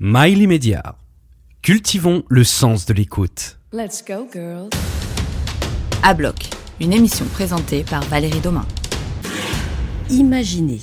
Miley 0.00 0.48
Média. 0.48 0.96
Cultivons 1.62 2.24
le 2.28 2.42
sens 2.42 2.84
de 2.84 2.92
l'écoute. 2.92 3.60
Let's 3.72 4.04
go, 4.04 4.26
girls. 4.32 4.70
À 6.02 6.14
bloc, 6.14 6.34
une 6.80 6.92
émission 6.92 7.24
présentée 7.26 7.84
par 7.84 8.02
Valérie 8.02 8.40
Domain. 8.40 8.66
Imaginez 10.10 10.80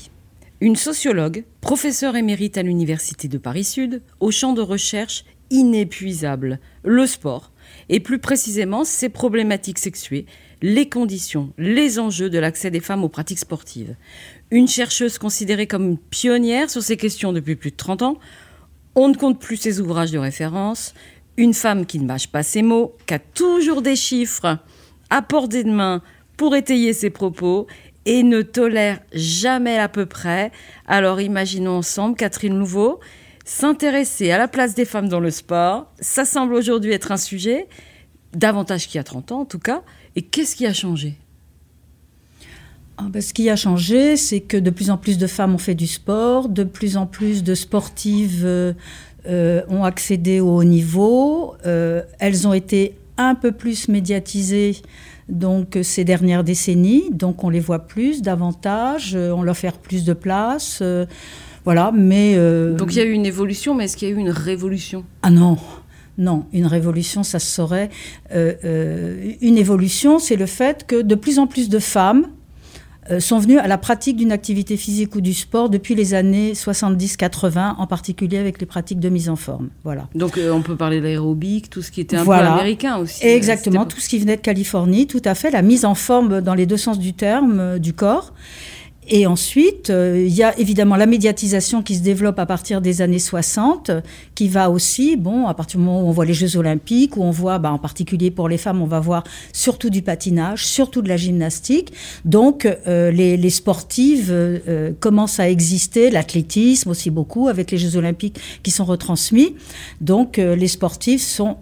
une 0.61 0.77
sociologue, 0.77 1.43
professeure 1.59 2.15
émérite 2.15 2.57
à 2.57 2.63
l'Université 2.63 3.27
de 3.27 3.37
Paris-Sud, 3.37 4.01
au 4.21 4.31
champ 4.31 4.53
de 4.53 4.61
recherche 4.61 5.25
inépuisable, 5.49 6.61
le 6.85 7.05
sport, 7.05 7.51
et 7.89 7.99
plus 7.99 8.19
précisément 8.19 8.85
ses 8.85 9.09
problématiques 9.09 9.79
sexuées, 9.79 10.25
les 10.61 10.87
conditions, 10.87 11.51
les 11.57 11.99
enjeux 11.99 12.29
de 12.29 12.39
l'accès 12.39 12.71
des 12.71 12.79
femmes 12.79 13.03
aux 13.03 13.09
pratiques 13.09 13.39
sportives. 13.39 13.97
Une 14.51 14.69
chercheuse 14.69 15.17
considérée 15.17 15.67
comme 15.67 15.89
une 15.89 15.97
pionnière 15.97 16.69
sur 16.69 16.81
ces 16.81 16.95
questions 16.95 17.33
depuis 17.33 17.57
plus 17.57 17.71
de 17.71 17.75
30 17.75 18.03
ans, 18.03 18.17
on 18.95 19.09
ne 19.09 19.15
compte 19.15 19.39
plus 19.39 19.57
ses 19.57 19.79
ouvrages 19.79 20.11
de 20.11 20.17
référence, 20.17 20.93
une 21.37 21.53
femme 21.53 21.85
qui 21.85 21.99
ne 21.99 22.05
mâche 22.05 22.27
pas 22.27 22.43
ses 22.43 22.61
mots, 22.61 22.95
qui 23.07 23.13
a 23.13 23.19
toujours 23.19 23.81
des 23.81 23.95
chiffres 23.95 24.59
à 25.09 25.21
portée 25.21 25.63
de 25.63 25.71
main 25.71 26.01
pour 26.37 26.55
étayer 26.55 26.93
ses 26.93 27.09
propos 27.09 27.67
et 28.05 28.23
ne 28.23 28.41
tolère 28.41 28.99
jamais 29.13 29.77
à 29.77 29.87
peu 29.87 30.05
près. 30.05 30.51
Alors 30.87 31.21
imaginons 31.21 31.77
ensemble 31.77 32.15
Catherine 32.15 32.57
Louveau 32.57 32.99
s'intéresser 33.45 34.31
à 34.31 34.37
la 34.37 34.47
place 34.47 34.75
des 34.75 34.85
femmes 34.85 35.09
dans 35.09 35.19
le 35.19 35.31
sport. 35.31 35.91
Ça 35.99 36.25
semble 36.25 36.53
aujourd'hui 36.53 36.91
être 36.91 37.11
un 37.11 37.17
sujet, 37.17 37.67
davantage 38.33 38.87
qu'il 38.87 38.95
y 38.95 38.99
a 38.99 39.03
30 39.03 39.31
ans 39.31 39.41
en 39.41 39.45
tout 39.45 39.59
cas. 39.59 39.83
Et 40.15 40.21
qu'est-ce 40.21 40.55
qui 40.55 40.65
a 40.65 40.73
changé? 40.73 41.17
Ah 42.97 43.07
ben, 43.09 43.21
ce 43.21 43.33
qui 43.33 43.49
a 43.49 43.55
changé, 43.55 44.17
c'est 44.17 44.41
que 44.41 44.57
de 44.57 44.69
plus 44.69 44.89
en 44.89 44.97
plus 44.97 45.17
de 45.17 45.27
femmes 45.27 45.55
ont 45.55 45.59
fait 45.59 45.75
du 45.75 45.87
sport, 45.87 46.49
de 46.49 46.63
plus 46.63 46.97
en 46.97 47.07
plus 47.07 47.43
de 47.43 47.55
sportives 47.55 48.43
euh, 48.43 48.73
euh, 49.27 49.61
ont 49.69 49.83
accédé 49.83 50.39
au 50.39 50.57
haut 50.57 50.63
niveau, 50.63 51.55
euh, 51.65 52.03
elles 52.19 52.47
ont 52.47 52.53
été 52.53 52.95
un 53.17 53.35
peu 53.35 53.51
plus 53.51 53.87
médiatisées 53.87 54.77
donc 55.29 55.79
ces 55.81 56.03
dernières 56.03 56.43
décennies, 56.43 57.05
donc 57.11 57.43
on 57.43 57.49
les 57.49 57.59
voit 57.61 57.87
plus, 57.87 58.21
davantage, 58.21 59.15
on 59.15 59.43
leur 59.43 59.55
fait 59.55 59.71
plus 59.77 60.03
de 60.03 60.13
place, 60.13 60.83
voilà, 61.63 61.93
mais... 61.93 62.35
donc 62.75 62.93
il 62.93 62.97
y 62.97 63.01
a 63.01 63.05
eu 63.05 63.13
une 63.13 63.25
évolution, 63.25 63.73
mais 63.73 63.85
est-ce 63.85 63.95
qu'il 63.95 64.09
y 64.09 64.11
a 64.11 64.15
eu 64.15 64.17
une 64.17 64.31
révolution? 64.31 65.05
Ah 65.21 65.29
non. 65.29 65.57
Non, 66.17 66.45
une 66.51 66.65
révolution, 66.65 67.23
ça 67.23 67.39
se 67.39 67.47
saurait. 67.49 67.89
une 68.33 69.57
évolution, 69.57 70.19
c'est 70.19 70.35
le 70.35 70.47
fait 70.47 70.85
que 70.85 71.01
de 71.01 71.15
plus 71.15 71.39
en 71.39 71.47
plus 71.47 71.69
de 71.69 71.79
femmes 71.79 72.27
sont 73.19 73.39
venus 73.39 73.59
à 73.59 73.67
la 73.67 73.77
pratique 73.77 74.17
d'une 74.17 74.31
activité 74.31 74.77
physique 74.77 75.15
ou 75.15 75.21
du 75.21 75.33
sport 75.33 75.69
depuis 75.69 75.95
les 75.95 76.13
années 76.13 76.53
70-80, 76.53 77.75
en 77.77 77.87
particulier 77.87 78.37
avec 78.37 78.59
les 78.59 78.65
pratiques 78.65 78.99
de 78.99 79.09
mise 79.09 79.29
en 79.29 79.35
forme. 79.35 79.69
Voilà. 79.83 80.07
Donc 80.15 80.37
euh, 80.37 80.51
on 80.51 80.61
peut 80.61 80.75
parler 80.75 81.01
d'aérobic, 81.01 81.69
tout 81.69 81.81
ce 81.81 81.91
qui 81.91 82.01
était 82.01 82.17
un 82.17 82.25
peu 82.25 82.31
américain 82.31 82.97
aussi. 82.97 83.25
Exactement, 83.25 83.85
tout 83.85 83.99
ce 83.99 84.09
qui 84.09 84.19
venait 84.19 84.37
de 84.37 84.41
Californie, 84.41 85.07
tout 85.07 85.21
à 85.25 85.35
fait, 85.35 85.51
la 85.51 85.61
mise 85.61 85.85
en 85.85 85.95
forme 85.95 86.41
dans 86.41 86.53
les 86.53 86.65
deux 86.65 86.77
sens 86.77 86.99
du 86.99 87.13
terme 87.13 87.59
euh, 87.59 87.79
du 87.79 87.93
corps. 87.93 88.33
Et 89.13 89.27
ensuite, 89.27 89.89
euh, 89.89 90.25
il 90.25 90.33
y 90.33 90.41
a 90.41 90.57
évidemment 90.57 90.95
la 90.95 91.05
médiatisation 91.05 91.83
qui 91.83 91.95
se 91.95 92.01
développe 92.01 92.39
à 92.39 92.45
partir 92.45 92.79
des 92.79 93.01
années 93.01 93.19
60, 93.19 93.91
qui 94.35 94.47
va 94.47 94.69
aussi, 94.69 95.17
bon, 95.17 95.47
à 95.47 95.53
partir 95.53 95.81
du 95.81 95.85
moment 95.85 96.01
où 96.01 96.07
on 96.07 96.11
voit 96.11 96.23
les 96.23 96.33
Jeux 96.33 96.55
Olympiques, 96.55 97.17
où 97.17 97.23
on 97.23 97.29
voit, 97.29 97.59
bah, 97.59 97.73
en 97.73 97.77
particulier 97.77 98.31
pour 98.31 98.47
les 98.47 98.57
femmes, 98.57 98.81
on 98.81 98.85
va 98.85 99.01
voir 99.01 99.25
surtout 99.51 99.89
du 99.89 100.01
patinage, 100.01 100.65
surtout 100.65 101.01
de 101.01 101.09
la 101.09 101.17
gymnastique. 101.17 101.91
Donc, 102.23 102.65
euh, 102.65 103.11
les, 103.11 103.49
sportives 103.49 104.29
euh, 104.31 104.93
commencent 105.01 105.41
à 105.41 105.49
exister, 105.49 106.09
l'athlétisme 106.09 106.89
aussi 106.89 107.09
beaucoup, 107.09 107.49
avec 107.49 107.69
les 107.71 107.77
Jeux 107.77 107.97
Olympiques 107.97 108.39
qui 108.63 108.71
sont 108.71 108.85
retransmis. 108.85 109.57
Donc, 109.99 110.37
les 110.37 110.69
sportives 110.69 111.21
sont 111.21 111.57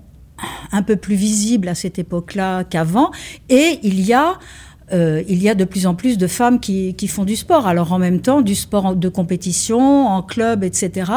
un 0.72 0.84
peu 0.84 0.96
plus 0.96 1.16
visibles 1.16 1.68
à 1.68 1.76
cette 1.76 1.98
époque-là 1.98 2.64
qu'avant. 2.64 3.10
Et 3.50 3.80
il 3.82 4.02
y 4.02 4.14
a 4.14 4.38
euh, 4.94 5.24
il 5.28 5.42
y 5.42 5.50
a 5.50 5.56
de 5.56 5.66
plus 5.66 5.86
en 5.86 5.96
plus 5.96 6.18
de 6.18 6.28
femmes 6.28 6.60
qui, 6.60 6.96
font 7.08 7.26
du 7.26 7.36
sport. 7.36 7.68
Alors 7.68 7.94
en 7.94 8.00
même 8.00 8.22
temps, 8.22 8.42
du 8.42 8.56
sport 8.56 8.96
de 8.96 9.10
compétition, 9.10 10.08
en 10.08 10.22
club, 10.22 10.64
etc. 10.64 11.12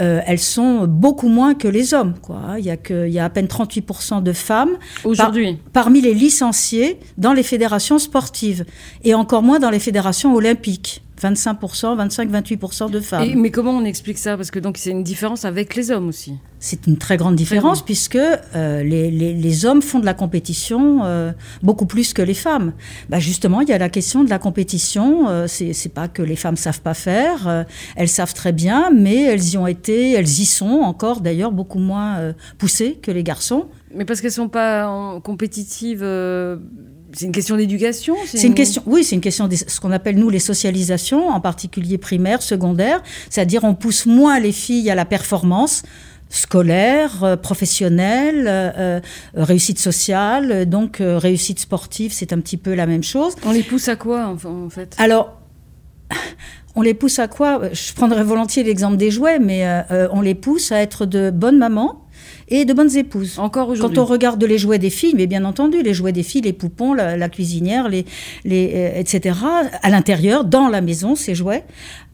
Euh, 0.00 0.20
elles 0.26 0.38
sont 0.38 0.86
beaucoup 0.86 1.28
moins 1.28 1.54
que 1.54 1.68
les 1.68 1.94
hommes. 1.94 2.14
Quoi. 2.20 2.56
Il, 2.58 2.64
y 2.64 2.70
a 2.70 2.76
que, 2.76 3.06
il 3.06 3.12
y 3.12 3.18
a 3.18 3.24
à 3.24 3.30
peine 3.30 3.46
38% 3.46 4.22
de 4.22 4.32
femmes 4.32 4.76
aujourd'hui 5.04 5.58
parmi 5.72 6.00
les 6.00 6.14
licenciés 6.14 6.98
dans 7.18 7.32
les 7.32 7.42
fédérations 7.42 7.98
sportives 7.98 8.64
et 9.02 9.14
encore 9.14 9.42
moins 9.42 9.58
dans 9.58 9.70
les 9.70 9.78
fédérations 9.78 10.34
olympiques. 10.34 11.02
25%, 11.20 12.08
25-28% 12.08 12.90
de 12.90 13.00
femmes. 13.00 13.34
mais 13.36 13.50
comment 13.50 13.72
on 13.72 13.84
explique 13.84 14.18
ça? 14.18 14.36
Parce 14.36 14.50
que 14.50 14.58
donc 14.58 14.78
c'est 14.78 14.90
une 14.90 15.04
différence 15.04 15.44
avec 15.44 15.74
les 15.74 15.90
hommes 15.90 16.08
aussi. 16.08 16.34
C'est 16.58 16.86
une 16.86 16.96
très 16.96 17.16
grande 17.16 17.36
différence 17.36 17.82
puisque 17.84 18.16
euh, 18.16 18.82
les, 18.82 19.10
les, 19.10 19.66
hommes 19.66 19.82
font 19.82 19.98
de 19.98 20.06
la 20.06 20.14
compétition 20.14 21.04
euh, 21.04 21.32
beaucoup 21.62 21.84
plus 21.84 22.14
que 22.14 22.22
les 22.22 22.34
femmes. 22.34 22.72
Bah 23.10 23.18
justement, 23.18 23.60
il 23.60 23.68
y 23.68 23.72
a 23.72 23.78
la 23.78 23.90
question 23.90 24.24
de 24.24 24.30
la 24.30 24.38
compétition. 24.38 25.28
Euh, 25.28 25.46
c'est 25.46 25.92
pas 25.92 26.08
que 26.08 26.22
les 26.22 26.36
femmes 26.36 26.56
savent 26.56 26.80
pas 26.80 26.94
faire, 26.94 27.48
euh, 27.48 27.64
elles 27.96 28.08
savent 28.08 28.32
très 28.32 28.52
bien, 28.52 28.90
mais 28.90 29.24
elles 29.24 29.50
y 29.50 29.58
ont 29.58 29.66
été, 29.66 30.12
elles 30.12 30.28
y 30.28 30.46
sont 30.46 30.80
encore 30.80 31.20
d'ailleurs 31.20 31.52
beaucoup 31.52 31.78
moins 31.78 32.32
poussées 32.56 32.98
que 33.02 33.10
les 33.10 33.22
garçons. 33.22 33.66
Mais 33.94 34.04
parce 34.04 34.20
qu'elles 34.20 34.32
sont 34.32 34.48
pas 34.48 35.20
compétitives 35.22 36.02
c'est 37.14 37.26
une 37.26 37.32
question 37.32 37.56
d'éducation 37.56 38.16
C'est 38.26 38.46
une... 38.46 38.54
question, 38.54 38.82
oui, 38.86 39.04
c'est 39.04 39.14
une 39.14 39.20
question 39.20 39.46
de 39.46 39.54
ce 39.54 39.80
qu'on 39.80 39.92
appelle 39.92 40.16
nous 40.16 40.30
les 40.30 40.40
socialisations, 40.40 41.28
en 41.28 41.40
particulier 41.40 41.96
primaire, 41.96 42.42
secondaire, 42.42 43.02
c'est-à-dire 43.30 43.64
on 43.64 43.74
pousse 43.74 44.06
moins 44.06 44.40
les 44.40 44.52
filles 44.52 44.90
à 44.90 44.94
la 44.94 45.04
performance 45.04 45.82
scolaire, 46.28 47.22
euh, 47.22 47.36
professionnelle, 47.36 48.46
euh, 48.48 48.70
euh, 48.76 49.00
réussite 49.34 49.78
sociale, 49.78 50.68
donc 50.68 50.96
réussite 51.00 51.60
sportive, 51.60 52.12
c'est 52.12 52.32
un 52.32 52.40
petit 52.40 52.56
peu 52.56 52.74
la 52.74 52.86
même 52.86 53.04
chose. 53.04 53.34
On 53.44 53.52
les 53.52 53.62
pousse 53.62 53.88
à 53.88 53.96
quoi 53.96 54.26
en 54.26 54.70
fait? 54.70 54.96
Alors, 54.98 55.40
on 56.74 56.82
les 56.82 56.94
pousse 56.94 57.18
à 57.18 57.28
quoi? 57.28 57.60
Je 57.72 57.92
prendrais 57.92 58.24
volontiers 58.24 58.64
l'exemple 58.64 58.96
des 58.96 59.10
jouets, 59.10 59.38
mais 59.38 59.64
on 60.12 60.20
les 60.20 60.34
pousse 60.34 60.72
à 60.72 60.80
être 60.80 61.06
de 61.06 61.30
bonnes 61.30 61.58
mamans, 61.58 62.03
et 62.48 62.64
de 62.64 62.72
bonnes 62.72 62.94
épouses. 62.96 63.38
Encore 63.38 63.68
aujourd'hui. 63.68 63.96
Quand 63.96 64.02
on 64.02 64.04
regarde 64.04 64.42
les 64.42 64.58
jouets 64.58 64.78
des 64.78 64.90
filles, 64.90 65.14
mais 65.16 65.26
bien 65.26 65.44
entendu, 65.44 65.82
les 65.82 65.94
jouets 65.94 66.12
des 66.12 66.22
filles, 66.22 66.42
les 66.42 66.52
poupons, 66.52 66.94
la, 66.94 67.28
cuisinière, 67.28 67.88
les, 67.88 68.04
les, 68.44 68.72
euh, 68.74 69.00
etc., 69.00 69.38
à 69.82 69.90
l'intérieur, 69.90 70.44
dans 70.44 70.68
la 70.68 70.80
maison, 70.80 71.14
ces 71.14 71.34
jouets. 71.34 71.64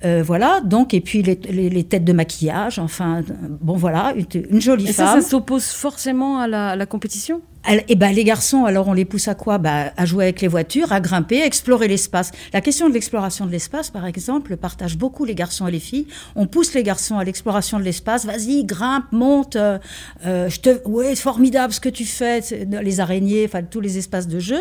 Euh, 0.04 0.22
voilà, 0.24 0.60
donc, 0.64 0.94
et 0.94 1.00
puis 1.00 1.22
les, 1.22 1.34
les, 1.34 1.84
têtes 1.84 2.04
de 2.04 2.12
maquillage, 2.12 2.78
enfin, 2.78 3.22
bon, 3.60 3.74
voilà, 3.74 4.14
une, 4.50 4.60
jolie 4.60 4.88
et 4.88 4.92
femme. 4.92 5.06
Ça, 5.06 5.20
ça 5.20 5.28
s'oppose 5.28 5.66
forcément 5.66 6.38
à 6.38 6.48
la, 6.48 6.70
à 6.70 6.76
la 6.76 6.86
compétition? 6.86 7.42
Eh 7.68 7.94
ben, 7.94 8.10
les 8.12 8.24
garçons, 8.24 8.64
alors 8.64 8.88
on 8.88 8.92
les 8.94 9.04
pousse 9.04 9.28
à 9.28 9.34
quoi? 9.34 9.58
Bah, 9.58 9.92
À 9.96 10.06
jouer 10.06 10.24
avec 10.24 10.40
les 10.40 10.48
voitures, 10.48 10.92
à 10.92 11.00
grimper, 11.00 11.42
à 11.42 11.46
explorer 11.46 11.88
l'espace. 11.88 12.32
La 12.52 12.60
question 12.60 12.88
de 12.88 12.94
l'exploration 12.94 13.46
de 13.46 13.50
l'espace, 13.50 13.90
par 13.90 14.06
exemple, 14.06 14.56
partage 14.56 14.96
beaucoup 14.96 15.24
les 15.24 15.34
garçons 15.34 15.66
et 15.66 15.70
les 15.70 15.80
filles. 15.80 16.06
On 16.36 16.46
pousse 16.46 16.74
les 16.74 16.82
garçons 16.82 17.18
à 17.18 17.24
l'exploration 17.24 17.78
de 17.78 17.84
l'espace. 17.84 18.24
Vas-y, 18.24 18.64
grimpe, 18.64 19.12
monte. 19.12 19.56
Euh, 19.56 19.78
euh 20.24 20.48
je 20.48 20.60
te... 20.60 20.88
Ouais, 20.88 21.14
formidable 21.14 21.72
ce 21.72 21.80
que 21.80 21.90
tu 21.90 22.04
fais. 22.06 22.40
Les 22.82 23.00
araignées, 23.00 23.44
enfin, 23.44 23.62
tous 23.62 23.80
les 23.80 23.98
espaces 23.98 24.26
de 24.26 24.38
jeu. 24.40 24.60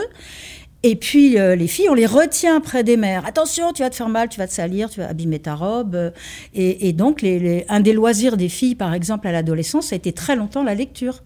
Et 0.84 0.96
puis 0.96 1.38
euh, 1.38 1.56
les 1.56 1.68
filles, 1.68 1.90
on 1.90 1.94
les 1.94 2.06
retient 2.06 2.62
près 2.62 2.84
des 2.84 2.96
mers. 2.96 3.26
Attention, 3.26 3.74
tu 3.74 3.82
vas 3.82 3.90
te 3.90 3.96
faire 3.96 4.08
mal, 4.08 4.30
tu 4.30 4.40
vas 4.40 4.48
te 4.48 4.54
salir, 4.54 4.90
tu 4.90 5.00
vas 5.00 5.10
abîmer 5.10 5.40
ta 5.40 5.56
robe. 5.56 6.14
Et, 6.54 6.88
et 6.88 6.94
donc, 6.94 7.22
les, 7.22 7.66
un 7.70 7.80
des 7.80 7.94
loisirs 7.94 8.38
des 8.38 8.50
filles, 8.50 8.76
par 8.76 8.94
exemple, 8.94 9.28
à 9.28 9.32
l'adolescence, 9.32 9.92
a 9.92 9.96
été 9.96 10.14
très 10.14 10.36
longtemps 10.36 10.64
la 10.64 10.76
lecture 10.76 11.22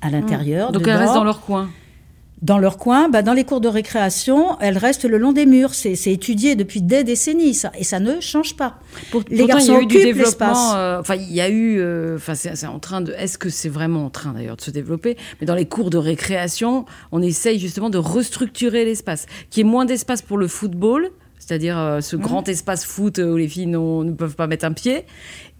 à 0.00 0.10
l'intérieur. 0.10 0.72
Donc 0.72 0.86
elles 0.86 0.96
restent 0.96 1.14
dans 1.14 1.24
leur 1.24 1.40
coin 1.40 1.68
dans 2.42 2.58
leur 2.58 2.76
coin, 2.76 3.08
bah 3.08 3.22
dans 3.22 3.32
les 3.32 3.44
cours 3.44 3.60
de 3.60 3.68
récréation, 3.68 4.58
elles 4.60 4.76
restent 4.76 5.04
le 5.04 5.16
long 5.16 5.32
des 5.32 5.46
murs. 5.46 5.74
C'est 5.74 6.12
étudié 6.12 6.54
depuis 6.54 6.82
des 6.82 7.02
décennies, 7.02 7.54
ça, 7.54 7.72
et 7.78 7.84
ça 7.84 7.98
ne 7.98 8.20
change 8.20 8.56
pas. 8.56 8.78
Pour, 9.10 9.22
les 9.30 9.46
garçons 9.46 9.72
il 9.72 9.74
y 9.74 9.76
a 9.76 9.80
eu 9.80 9.86
du 9.86 9.96
développement. 9.96 10.74
Euh, 10.76 11.00
enfin, 11.00 11.14
il 11.14 11.32
y 11.32 11.40
a 11.40 11.48
eu. 11.48 11.78
Euh, 11.80 12.16
enfin, 12.16 12.34
c'est 12.34 12.66
en 12.66 12.78
train 12.78 13.00
de. 13.00 13.12
Est-ce 13.12 13.38
que 13.38 13.48
c'est 13.48 13.70
vraiment 13.70 14.04
en 14.04 14.10
train 14.10 14.32
d'ailleurs 14.32 14.56
de 14.56 14.60
se 14.60 14.70
développer? 14.70 15.16
Mais 15.40 15.46
dans 15.46 15.54
les 15.54 15.66
cours 15.66 15.88
de 15.88 15.98
récréation, 15.98 16.84
on 17.10 17.22
essaye 17.22 17.58
justement 17.58 17.88
de 17.88 17.98
restructurer 17.98 18.84
l'espace, 18.84 19.26
qui 19.50 19.60
est 19.60 19.64
moins 19.64 19.86
d'espace 19.86 20.20
pour 20.20 20.36
le 20.36 20.46
football, 20.46 21.10
c'est-à-dire 21.38 21.78
euh, 21.78 22.00
ce 22.02 22.16
mmh. 22.16 22.20
grand 22.20 22.48
espace 22.48 22.84
foot 22.84 23.18
où 23.18 23.36
les 23.36 23.48
filles 23.48 23.66
ne 23.66 24.12
peuvent 24.12 24.36
pas 24.36 24.46
mettre 24.46 24.66
un 24.66 24.72
pied, 24.72 25.06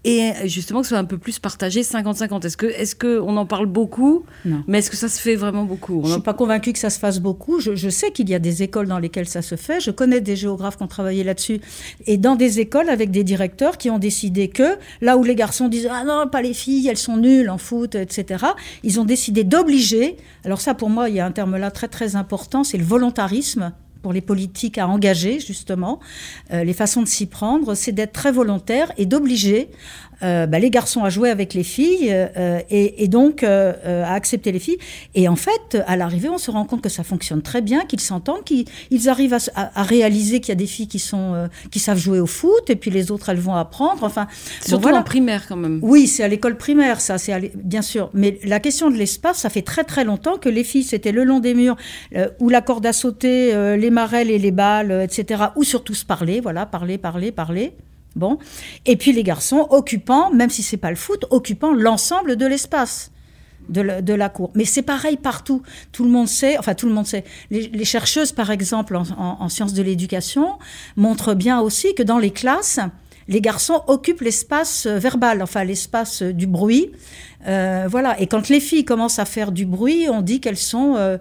et 0.03 0.31
justement 0.45 0.81
que 0.81 0.85
ce 0.85 0.89
soit 0.89 0.99
un 0.99 1.05
peu 1.05 1.17
plus 1.17 1.39
partagé 1.39 1.81
50-50. 1.81 2.45
Est-ce 2.45 2.55
que 2.55 2.65
est-ce 2.67 2.95
que 2.95 3.19
on 3.19 3.35
en 3.35 3.45
parle 3.45 3.65
beaucoup? 3.65 4.25
Non. 4.45 4.63
Mais 4.67 4.79
est-ce 4.79 4.89
que 4.89 4.95
ça 4.95 5.09
se 5.09 5.19
fait 5.19 5.35
vraiment 5.35 5.65
beaucoup? 5.65 6.01
Je 6.03 6.07
ne 6.07 6.13
suis 6.13 6.21
pas 6.21 6.33
convaincue 6.33 6.71
que 6.71 6.79
ça 6.79 6.89
se 6.89 6.99
fasse 6.99 7.19
beaucoup. 7.19 7.59
Je, 7.59 7.89
sais 7.89 8.11
qu'il 8.11 8.29
y 8.29 8.35
a 8.35 8.39
des 8.39 8.63
écoles 8.63 8.87
dans 8.87 8.99
lesquelles 8.99 9.27
ça 9.27 9.41
se 9.41 9.55
fait. 9.55 9.79
Je 9.81 9.91
connais 9.91 10.21
des 10.21 10.35
géographes 10.35 10.77
qui 10.77 10.83
ont 10.83 10.87
travaillé 10.87 11.23
là-dessus. 11.23 11.59
Et 12.05 12.17
dans 12.17 12.35
des 12.35 12.59
écoles 12.59 12.89
avec 12.89 13.11
des 13.11 13.23
directeurs 13.23 13.77
qui 13.77 13.89
ont 13.89 13.99
décidé 13.99 14.47
que 14.47 14.77
là 15.01 15.17
où 15.17 15.23
les 15.23 15.35
garçons 15.35 15.67
disent 15.67 15.89
ah 15.91 16.03
non 16.03 16.27
pas 16.27 16.41
les 16.41 16.53
filles 16.53 16.87
elles 16.87 16.97
sont 16.97 17.17
nulles 17.17 17.49
en 17.49 17.57
foot 17.57 17.95
etc. 17.95 18.45
Ils 18.83 18.99
ont 18.99 19.05
décidé 19.05 19.43
d'obliger. 19.43 20.15
Alors 20.45 20.61
ça 20.61 20.73
pour 20.73 20.89
moi 20.89 21.09
il 21.09 21.15
y 21.15 21.19
a 21.19 21.25
un 21.25 21.31
terme 21.31 21.57
là 21.57 21.71
très 21.71 21.87
très 21.87 22.15
important 22.15 22.63
c'est 22.63 22.77
le 22.77 22.85
volontarisme 22.85 23.73
pour 24.01 24.13
les 24.13 24.21
politiques 24.21 24.77
à 24.77 24.87
engager, 24.87 25.39
justement, 25.39 25.99
euh, 26.51 26.63
les 26.63 26.73
façons 26.73 27.01
de 27.01 27.07
s'y 27.07 27.25
prendre, 27.25 27.75
c'est 27.75 27.91
d'être 27.91 28.13
très 28.13 28.31
volontaire 28.31 28.91
et 28.97 29.05
d'obliger 29.05 29.69
euh, 30.23 30.47
bah, 30.47 30.59
les 30.59 30.69
garçons 30.69 31.03
à 31.03 31.09
jouer 31.09 31.29
avec 31.29 31.53
les 31.53 31.63
filles 31.63 32.09
euh, 32.11 32.59
et, 32.69 33.07
donc 33.07 33.43
euh, 33.43 34.03
à 34.03 34.13
accepter 34.13 34.51
les 34.51 34.59
filles. 34.59 34.77
Et 35.15 35.27
en 35.27 35.35
fait, 35.35 35.77
à 35.85 35.95
l'arrivée, 35.95 36.29
on 36.29 36.37
se 36.37 36.49
rend 36.49 36.65
compte 36.65 36.81
que 36.81 36.89
ça 36.89 37.03
fonctionne 37.03 37.41
très 37.41 37.61
bien, 37.61 37.85
qu'ils 37.85 37.99
s'entendent, 37.99 38.43
qu'ils 38.43 39.09
arrivent 39.09 39.37
à, 39.55 39.83
réaliser 39.83 40.39
qu'il 40.39 40.49
y 40.49 40.51
a 40.51 40.55
des 40.55 40.65
filles 40.65 40.87
qui 40.87 40.99
sont 40.99 41.47
qui 41.71 41.79
savent 41.79 41.97
jouer 41.97 42.19
au 42.19 42.25
foot 42.25 42.69
et 42.69 42.75
puis 42.75 42.91
les 42.91 43.11
autres 43.11 43.29
elles 43.29 43.39
vont 43.39 43.55
apprendre. 43.55 44.03
Enfin, 44.03 44.27
surtout 44.65 44.89
en 44.89 45.03
primaire 45.03 45.47
quand 45.47 45.55
même. 45.55 45.79
Oui, 45.81 46.07
c'est 46.07 46.23
à 46.23 46.27
l'école 46.27 46.57
primaire, 46.57 46.99
ça, 46.99 47.17
c'est 47.17 47.51
bien 47.55 47.81
sûr. 47.81 48.09
Mais 48.13 48.39
la 48.43 48.59
question 48.59 48.89
de 48.89 48.95
l'espace, 48.95 49.37
ça 49.37 49.49
fait 49.49 49.61
très 49.61 49.83
très 49.83 50.03
longtemps 50.03 50.37
que 50.37 50.49
les 50.49 50.63
filles 50.63 50.83
c'était 50.83 51.11
le 51.11 51.23
long 51.23 51.39
des 51.39 51.53
murs 51.53 51.77
ou 52.39 52.49
la 52.49 52.61
corde 52.61 52.85
à 52.85 52.93
sauter, 52.93 53.77
les 53.77 53.89
marelles 53.89 54.31
et 54.31 54.39
les 54.39 54.51
balles, 54.51 54.91
etc. 55.03 55.43
Ou 55.55 55.63
surtout 55.63 55.93
se 55.93 56.05
parler, 56.05 56.39
voilà, 56.41 56.65
parler, 56.65 56.97
parler, 56.97 57.31
parler. 57.31 57.73
Et 58.85 58.95
puis 58.95 59.13
les 59.13 59.23
garçons 59.23 59.67
occupant, 59.69 60.31
même 60.31 60.49
si 60.49 60.63
c'est 60.63 60.77
pas 60.77 60.89
le 60.89 60.95
foot, 60.95 61.25
occupant 61.29 61.73
l'ensemble 61.73 62.35
de 62.35 62.45
l'espace. 62.45 63.11
De, 63.69 64.13
la 64.13 64.29
cour. 64.29 64.51
Mais 64.55 64.63
c'est 64.63 64.81
pareil 64.81 65.17
partout. 65.17 65.61
Tout 65.91 66.05
le 66.05 66.09
monde 66.09 66.29
sait, 66.29 66.57
enfin 66.57 66.73
tout 66.73 66.87
le 66.87 66.93
monde 66.93 67.05
sait. 67.05 67.25
Les, 67.51 67.83
chercheuses, 67.83 68.31
par 68.31 68.49
exemple, 68.49 68.95
en, 68.95 69.49
sciences 69.49 69.73
de 69.73 69.83
l'éducation, 69.83 70.57
montrent 70.95 71.33
bien 71.33 71.59
aussi 71.59 71.93
que 71.93 72.01
dans 72.01 72.17
les 72.17 72.31
classes, 72.31 72.79
les 73.27 73.41
garçons 73.41 73.83
occupent 73.87 74.21
l'espace 74.21 74.85
euh, 74.85 74.99
verbal, 74.99 75.43
enfin 75.43 75.63
l'espace 75.63 76.21
euh, 76.21 76.31
du 76.31 76.47
bruit. 76.47 76.91
Euh, 77.45 77.87
voilà. 77.89 78.19
Et 78.21 78.27
quand 78.27 78.49
les 78.49 78.59
filles 78.59 78.85
commencent 78.85 79.19
à 79.19 79.25
faire 79.25 79.51
du 79.51 79.65
bruit, 79.65 80.07
on 80.09 80.21
dit 80.21 80.39
qu'elles 80.39 80.57
sont 80.57 81.17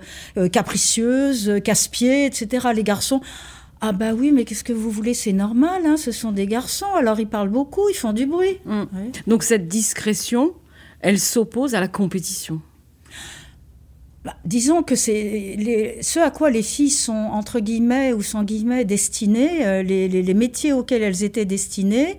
capricieuses, 0.50 1.60
casse-pieds, 1.62 2.26
etc. 2.26 2.68
Les 2.74 2.82
garçons, 2.82 3.20
ah 3.80 3.92
bah 3.92 4.14
oui, 4.14 4.32
mais 4.32 4.44
qu'est-ce 4.44 4.64
que 4.64 4.72
vous 4.72 4.90
voulez 4.90 5.14
C'est 5.14 5.32
normal, 5.32 5.82
hein, 5.84 5.96
ce 5.96 6.10
sont 6.10 6.32
des 6.32 6.46
garçons, 6.46 6.92
alors 6.96 7.20
ils 7.20 7.28
parlent 7.28 7.50
beaucoup, 7.50 7.88
ils 7.90 7.96
font 7.96 8.12
du 8.12 8.26
bruit. 8.26 8.58
Mm. 8.64 8.84
Donc 9.26 9.42
cette 9.42 9.68
discrétion, 9.68 10.54
elle 11.00 11.18
s'oppose 11.18 11.74
à 11.74 11.80
la 11.80 11.88
compétition. 11.88 12.60
Bah, 14.26 14.34
disons 14.44 14.82
que 14.82 14.96
c'est 14.96 15.98
ce 16.00 16.18
à 16.18 16.32
quoi 16.32 16.50
les 16.50 16.64
filles 16.64 16.90
sont 16.90 17.12
entre 17.12 17.60
guillemets 17.60 18.12
ou 18.12 18.22
sans 18.22 18.42
guillemets 18.42 18.84
destinées, 18.84 19.64
euh, 19.64 19.82
les, 19.84 20.34
métiers 20.34 20.72
auxquels 20.72 21.02
elles 21.02 21.22
étaient 21.22 21.44
destinées, 21.44 22.18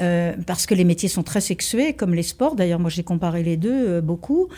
euh, 0.00 0.32
parce 0.46 0.66
que 0.66 0.74
les 0.74 0.84
métiers 0.84 1.08
sont 1.08 1.22
très 1.22 1.40
sexués, 1.40 1.92
comme 1.92 2.14
les 2.14 2.22
sports. 2.22 2.54
D'ailleurs, 2.54 2.78
moi, 2.78 2.90
j'ai 2.90 3.02
comparé 3.02 3.42
les 3.42 3.56
deux 3.56 3.88
euh, 3.88 4.00
beaucoup. 4.00 4.48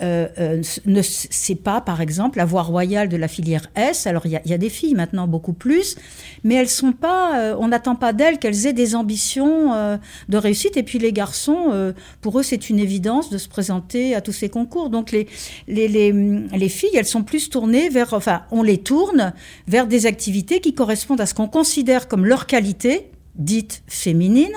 Euh, 0.00 0.62
ne 0.86 1.02
c'est 1.02 1.56
pas, 1.56 1.80
par 1.80 2.00
exemple, 2.00 2.38
la 2.38 2.44
voie 2.44 2.62
royale 2.62 3.08
de 3.08 3.16
la 3.16 3.28
filière 3.28 3.68
S. 3.74 4.06
Alors, 4.06 4.26
il 4.26 4.40
y, 4.44 4.54
a 4.54 4.58
des 4.58 4.68
filles 4.68 4.94
maintenant 4.94 5.26
beaucoup 5.26 5.52
plus, 5.52 5.96
mais 6.44 6.54
elles 6.54 6.68
sont 6.68 6.92
pas. 6.92 7.56
on 7.58 7.68
n'attend 7.68 7.96
pas 7.96 8.12
d'elles 8.12 8.38
qu'elles 8.38 8.66
aient 8.66 8.72
des 8.72 8.94
ambitions 8.94 9.98
de 10.28 10.36
réussite. 10.36 10.76
Et 10.76 10.84
puis, 10.84 11.00
les 11.00 11.12
garçons, 11.12 11.92
pour 12.20 12.38
eux, 12.38 12.44
c'est 12.44 12.70
une 12.70 12.78
évidence 12.78 13.28
de 13.30 13.38
se 13.38 13.48
présenter 13.48 14.14
à 14.14 14.20
tous 14.20 14.32
ces 14.32 14.48
concours. 14.48 14.88
Donc, 14.88 15.10
les, 15.10 15.26
les, 15.66 15.88
les, 15.88 16.12
les 16.12 16.68
filles, 16.68 16.94
elles 16.94 17.04
sont 17.04 17.24
plus 17.24 17.50
tournées 17.50 17.88
vers. 17.88 18.14
Enfin, 18.14 18.42
on 18.52 18.62
les 18.62 18.78
tourne 18.78 19.32
vers 19.66 19.88
des 19.88 20.06
activités 20.06 20.60
qui 20.60 20.74
correspondent 20.74 21.20
à 21.20 21.26
ce 21.26 21.34
qu'on 21.34 21.48
considère 21.48 22.06
comme 22.06 22.24
leur 22.24 22.46
qualité 22.46 23.10
dites 23.38 23.82
féminines. 23.86 24.54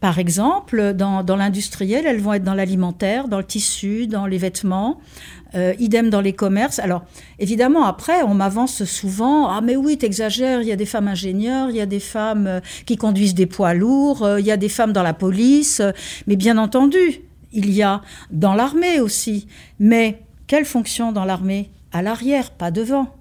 Par 0.00 0.18
exemple, 0.18 0.92
dans, 0.92 1.24
l'industriel, 1.36 2.06
elles 2.06 2.20
vont 2.20 2.34
être 2.34 2.44
dans 2.44 2.54
l'alimentaire, 2.54 3.28
dans 3.28 3.38
le 3.38 3.44
tissu, 3.44 4.06
dans 4.06 4.26
les 4.26 4.38
vêtements, 4.38 5.00
euh, 5.54 5.74
idem 5.78 6.10
dans 6.10 6.20
les 6.20 6.32
commerces. 6.32 6.78
Alors, 6.78 7.04
évidemment, 7.38 7.84
après, 7.84 8.22
on 8.22 8.34
m'avance 8.34 8.84
souvent 8.84 9.48
Ah, 9.48 9.60
mais 9.62 9.76
oui, 9.76 9.96
t'exagères, 9.96 10.60
il 10.60 10.68
y 10.68 10.72
a 10.72 10.76
des 10.76 10.86
femmes 10.86 11.08
ingénieurs, 11.08 11.70
il 11.70 11.76
y 11.76 11.80
a 11.80 11.86
des 11.86 12.00
femmes 12.00 12.46
euh, 12.46 12.60
qui 12.84 12.96
conduisent 12.96 13.34
des 13.34 13.46
poids 13.46 13.72
lourds, 13.72 14.24
euh, 14.24 14.40
il 14.40 14.46
y 14.46 14.50
a 14.50 14.56
des 14.56 14.68
femmes 14.68 14.92
dans 14.92 15.04
la 15.04 15.14
police. 15.14 15.80
Mais 16.26 16.36
bien 16.36 16.58
entendu, 16.58 17.22
il 17.52 17.72
y 17.72 17.82
a 17.82 18.02
dans 18.30 18.54
l'armée 18.54 19.00
aussi. 19.00 19.46
Mais 19.78 20.20
quelle 20.46 20.64
fonction 20.64 21.12
dans 21.12 21.24
l'armée? 21.24 21.70
À 21.92 22.02
l'arrière, 22.02 22.50
pas 22.50 22.70
devant. 22.70 23.15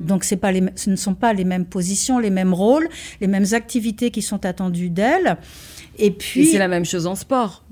Donc 0.00 0.24
pas 0.40 0.52
les, 0.52 0.62
ce 0.74 0.90
ne 0.90 0.96
sont 0.96 1.14
pas 1.14 1.32
les 1.32 1.44
mêmes 1.44 1.66
positions, 1.66 2.18
les 2.18 2.30
mêmes 2.30 2.54
rôles, 2.54 2.88
les 3.20 3.26
mêmes 3.26 3.46
activités 3.52 4.10
qui 4.10 4.22
sont 4.22 4.44
attendues 4.44 4.90
d'elles. 4.90 5.36
Et 5.98 6.10
puis 6.10 6.46
c'est 6.46 6.58
la 6.58 6.68
même 6.68 6.84
chose 6.84 7.06
en 7.06 7.14
sport. 7.14 7.64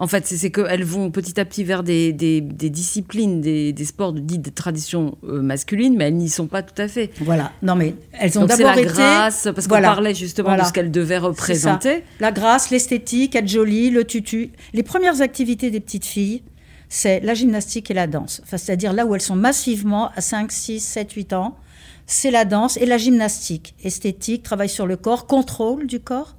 En 0.00 0.06
fait, 0.06 0.26
c'est 0.26 0.50
qu'elles 0.50 0.82
vont 0.82 1.10
petit 1.10 1.38
à 1.38 1.44
petit 1.44 1.62
vers 1.62 1.82
des, 1.82 2.12
disciplines, 2.40 3.42
des, 3.42 3.84
sports 3.84 4.14
dites 4.14 4.40
de 4.40 4.48
tradition 4.48 5.18
euh, 5.24 5.42
masculine, 5.42 5.94
mais 5.94 6.04
elles 6.04 6.16
n'y 6.16 6.30
sont 6.30 6.46
pas 6.46 6.62
tout 6.62 6.80
à 6.80 6.88
fait. 6.88 7.10
Voilà. 7.20 7.52
Non, 7.62 7.74
mais 7.74 7.94
elles 8.12 8.38
ont 8.38 8.46
d'abord 8.46 8.72
été. 8.72 8.84
grâce, 8.84 9.46
parce 9.54 9.68
qu'on 9.68 9.78
parlait 9.78 10.14
justement 10.14 10.56
de 10.56 10.64
ce 10.64 10.72
qu'elles 10.72 10.90
devaient 10.90 11.18
représenter. 11.18 12.02
La 12.18 12.32
grâce, 12.32 12.70
l'esthétique, 12.70 13.36
être 13.36 13.46
jolie, 13.46 13.90
le 13.90 14.04
tutu. 14.04 14.52
Les 14.72 14.82
premières 14.82 15.20
activités 15.20 15.70
des 15.70 15.80
petites 15.80 16.06
filles, 16.06 16.42
c'est 16.90 17.20
la 17.20 17.32
gymnastique 17.32 17.90
et 17.90 17.94
la 17.94 18.06
danse. 18.06 18.42
C'est-à-dire 18.44 18.92
là 18.92 19.06
où 19.06 19.14
elles 19.14 19.22
sont 19.22 19.36
massivement 19.36 20.10
à 20.16 20.20
5, 20.20 20.52
6, 20.52 20.80
7, 20.80 21.12
8 21.12 21.32
ans, 21.32 21.56
c'est 22.04 22.32
la 22.32 22.44
danse 22.44 22.76
et 22.76 22.84
la 22.84 22.98
gymnastique. 22.98 23.74
Esthétique, 23.82 24.42
travail 24.42 24.68
sur 24.68 24.86
le 24.86 24.96
corps, 24.96 25.26
contrôle 25.26 25.86
du 25.86 26.00
corps 26.00 26.34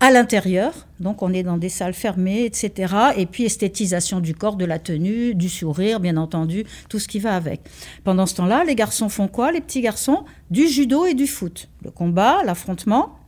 à 0.00 0.10
l'intérieur, 0.10 0.86
donc 1.00 1.22
on 1.22 1.32
est 1.32 1.42
dans 1.42 1.56
des 1.56 1.68
salles 1.68 1.94
fermées, 1.94 2.44
etc. 2.44 2.94
Et 3.16 3.26
puis 3.26 3.44
esthétisation 3.44 4.20
du 4.20 4.34
corps, 4.34 4.56
de 4.56 4.64
la 4.64 4.78
tenue, 4.78 5.34
du 5.34 5.48
sourire, 5.48 6.00
bien 6.00 6.16
entendu, 6.16 6.64
tout 6.88 6.98
ce 6.98 7.06
qui 7.06 7.20
va 7.20 7.36
avec. 7.36 7.60
Pendant 8.02 8.26
ce 8.26 8.34
temps-là, 8.34 8.64
les 8.64 8.74
garçons 8.74 9.08
font 9.08 9.28
quoi 9.28 9.52
Les 9.52 9.60
petits 9.60 9.80
garçons? 9.82 10.24
Du 10.50 10.66
judo 10.66 11.06
et 11.06 11.14
du 11.14 11.26
foot. 11.26 11.68
Le 11.84 11.90
combat, 11.90 12.42
l'affrontement. 12.44 13.18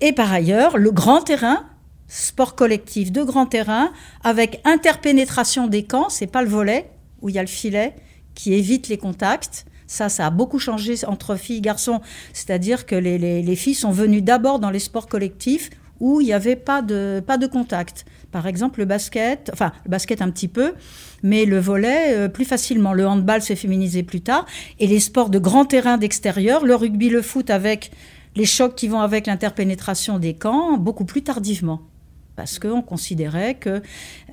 Et 0.00 0.12
par 0.12 0.32
ailleurs, 0.32 0.78
le 0.78 0.90
grand 0.90 1.22
terrain, 1.22 1.64
sport 2.08 2.54
collectif 2.54 3.12
de 3.12 3.22
grand 3.22 3.46
terrain 3.46 3.92
avec 4.22 4.60
interpénétration 4.64 5.66
des 5.66 5.82
camps, 5.84 6.08
c'est 6.08 6.26
pas 6.26 6.42
le 6.42 6.48
volet 6.48 6.90
où 7.22 7.28
il 7.28 7.34
y 7.34 7.38
a 7.38 7.42
le 7.42 7.48
filet 7.48 7.94
qui 8.34 8.54
évite 8.54 8.88
les 8.88 8.98
contacts. 8.98 9.66
Ça, 9.86 10.08
ça 10.08 10.26
a 10.26 10.30
beaucoup 10.30 10.58
changé 10.58 10.94
entre 11.06 11.36
filles 11.36 11.58
et 11.58 11.60
garçons. 11.60 12.00
C'est-à-dire 12.32 12.86
que 12.86 12.94
les, 12.94 13.56
filles 13.56 13.74
sont 13.74 13.92
venues 13.92 14.22
d'abord 14.22 14.58
dans 14.58 14.70
les 14.70 14.78
sports 14.78 15.08
collectifs 15.08 15.70
où 15.98 16.20
il 16.20 16.26
n'y 16.26 16.32
avait 16.32 16.56
pas 16.56 16.82
de, 16.82 17.22
pas 17.26 17.38
de 17.38 17.46
contact. 17.46 18.04
Par 18.30 18.46
exemple, 18.46 18.80
le 18.80 18.84
basket, 18.84 19.50
enfin, 19.52 19.72
le 19.84 19.90
basket 19.90 20.20
un 20.20 20.30
petit 20.30 20.48
peu, 20.48 20.74
mais 21.22 21.46
le 21.46 21.58
volet 21.58 22.14
euh, 22.14 22.28
plus 22.28 22.44
facilement. 22.44 22.92
Le 22.92 23.06
handball 23.06 23.40
s'est 23.40 23.56
féminisé 23.56 24.02
plus 24.02 24.20
tard. 24.20 24.44
Et 24.78 24.86
les 24.86 25.00
sports 25.00 25.30
de 25.30 25.38
grand 25.38 25.64
terrain 25.64 25.96
d'extérieur, 25.96 26.66
le 26.66 26.74
rugby, 26.74 27.08
le 27.08 27.22
foot 27.22 27.48
avec 27.48 27.92
les 28.34 28.44
chocs 28.44 28.74
qui 28.74 28.88
vont 28.88 29.00
avec 29.00 29.26
l'interpénétration 29.26 30.18
des 30.18 30.34
camps, 30.34 30.76
beaucoup 30.76 31.06
plus 31.06 31.22
tardivement 31.22 31.80
parce 32.36 32.58
qu'on 32.58 32.82
considérait 32.82 33.54
que 33.54 33.80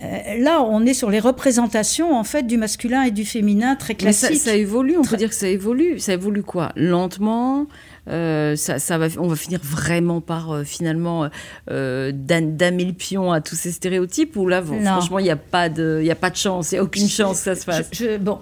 euh, 0.03 0.37
là, 0.39 0.61
on 0.61 0.85
est 0.85 0.93
sur 0.93 1.09
les 1.09 1.19
représentations 1.19 2.15
en 2.15 2.23
fait 2.23 2.43
du 2.43 2.57
masculin 2.57 3.03
et 3.03 3.11
du 3.11 3.25
féminin 3.25 3.75
très 3.75 3.95
classiques. 3.95 4.29
Mais 4.31 4.35
ça, 4.35 4.55
évolue, 4.55 4.97
on 4.97 5.03
peut 5.03 5.17
dire 5.17 5.29
que 5.29 5.35
ça 5.35 5.47
évolue. 5.47 5.99
Ça 5.99 6.13
évolue 6.13 6.43
quoi? 6.43 6.71
Lentement. 6.75 7.67
Euh, 8.09 8.57
ça, 8.57 8.97
va, 8.97 9.07
on 9.17 9.27
va 9.27 9.35
finir 9.37 9.61
vraiment 9.63 10.19
par 10.19 10.51
euh, 10.51 10.63
finalement 10.65 11.29
damer 11.67 12.83
le 12.83 12.91
pion 12.91 13.31
à 13.31 13.39
tous 13.39 13.55
ces 13.55 13.71
stéréotypes 13.71 14.35
ou 14.35 14.47
là, 14.47 14.61
franchement, 14.61 15.19
il 15.19 15.23
n'y 15.23 15.31
a 15.31 15.37
pas 15.37 15.69
de, 15.69 16.01
il 16.03 16.11
a 16.11 16.15
pas 16.15 16.29
de 16.29 16.35
chance, 16.35 16.73
il 16.73 16.75
n'y 16.75 16.79
a 16.79 16.83
aucune 16.83 17.07
chance 17.07 17.37
que 17.37 17.55
ça 17.55 17.55
se 17.55 17.63
fasse. 17.63 17.89
bon, 18.19 18.39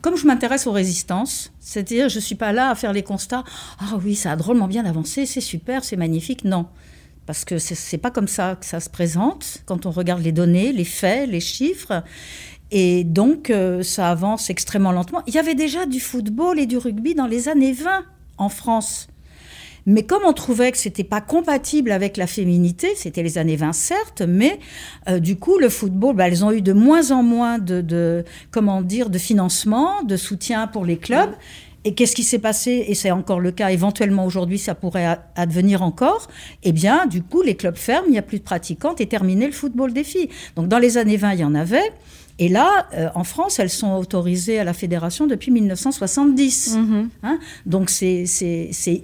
comme 0.00 0.16
je 0.16 0.26
m'intéresse 0.26 0.66
aux 0.66 0.72
résistances, 0.72 1.52
c'est-à-dire 1.60 2.08
je 2.08 2.18
suis 2.18 2.34
pas 2.34 2.52
là 2.52 2.70
à 2.70 2.74
faire 2.74 2.92
les 2.92 3.04
constats. 3.04 3.44
Ah 3.78 3.98
oui, 4.04 4.16
ça 4.16 4.32
a 4.32 4.36
drôlement 4.36 4.66
bien 4.66 4.84
avancé, 4.84 5.26
c'est 5.26 5.40
super, 5.40 5.84
c'est 5.84 5.96
magnifique. 5.96 6.44
Non 6.44 6.66
parce 7.26 7.44
que 7.44 7.58
c'est 7.58 7.98
pas 7.98 8.10
comme 8.10 8.28
ça 8.28 8.56
que 8.58 8.66
ça 8.66 8.80
se 8.80 8.90
présente 8.90 9.62
quand 9.66 9.86
on 9.86 9.90
regarde 9.90 10.22
les 10.22 10.32
données, 10.32 10.72
les 10.72 10.84
faits, 10.84 11.28
les 11.28 11.40
chiffres. 11.40 12.02
Et 12.70 13.04
donc, 13.04 13.50
euh, 13.50 13.82
ça 13.82 14.10
avance 14.10 14.50
extrêmement 14.50 14.92
lentement. 14.92 15.22
Il 15.26 15.34
y 15.34 15.38
avait 15.38 15.54
déjà 15.54 15.86
du 15.86 16.00
football 16.00 16.58
et 16.58 16.66
du 16.66 16.76
rugby 16.76 17.14
dans 17.14 17.26
les 17.26 17.48
années 17.48 17.72
20 17.72 18.04
en 18.38 18.48
France. 18.48 19.08
Mais 19.86 20.02
comme 20.02 20.22
on 20.24 20.32
trouvait 20.32 20.72
que 20.72 20.78
c'était 20.78 21.04
pas 21.04 21.20
compatible 21.20 21.92
avec 21.92 22.16
la 22.16 22.26
féminité, 22.26 22.88
c'était 22.96 23.22
les 23.22 23.36
années 23.36 23.56
20 23.56 23.72
certes, 23.74 24.22
mais 24.26 24.58
euh, 25.08 25.18
du 25.18 25.36
coup 25.36 25.58
le 25.58 25.68
football, 25.68 26.16
bah, 26.16 26.26
elles 26.26 26.44
ont 26.44 26.52
eu 26.52 26.62
de 26.62 26.72
moins 26.72 27.10
en 27.10 27.22
moins 27.22 27.58
de, 27.58 27.82
de, 27.82 28.24
comment 28.50 28.80
dire 28.80 29.10
de 29.10 29.18
financement, 29.18 30.02
de 30.02 30.16
soutien 30.16 30.66
pour 30.66 30.86
les 30.86 30.96
clubs. 30.96 31.32
Et 31.84 31.94
qu'est-ce 31.94 32.14
qui 32.14 32.22
s'est 32.22 32.38
passé 32.38 32.86
Et 32.88 32.94
c'est 32.94 33.10
encore 33.10 33.40
le 33.40 33.50
cas, 33.50 33.70
éventuellement 33.70 34.24
aujourd'hui, 34.24 34.58
ça 34.58 34.74
pourrait 34.74 35.18
advenir 35.36 35.82
encore. 35.82 36.28
Eh 36.62 36.72
bien, 36.72 37.06
du 37.06 37.22
coup, 37.22 37.42
les 37.42 37.56
clubs 37.56 37.76
ferment, 37.76 38.06
il 38.08 38.12
n'y 38.12 38.18
a 38.18 38.22
plus 38.22 38.38
de 38.38 38.44
pratiquantes 38.44 39.02
et 39.02 39.06
terminé 39.06 39.46
le 39.46 39.52
football 39.52 39.92
des 39.92 40.04
filles. 40.04 40.30
Donc, 40.56 40.68
dans 40.68 40.78
les 40.78 40.96
années 40.96 41.18
20, 41.18 41.32
il 41.34 41.40
y 41.40 41.44
en 41.44 41.54
avait. 41.54 41.92
Et 42.40 42.48
là, 42.48 42.86
euh, 42.94 43.08
en 43.14 43.22
France, 43.22 43.60
elles 43.60 43.70
sont 43.70 43.92
autorisées 43.96 44.58
à 44.58 44.64
la 44.64 44.72
fédération 44.72 45.26
depuis 45.28 45.52
1970. 45.52 46.76
Mhm. 46.76 47.08
Hein. 47.22 47.38
Donc 47.66 47.90
c'est 47.90 48.24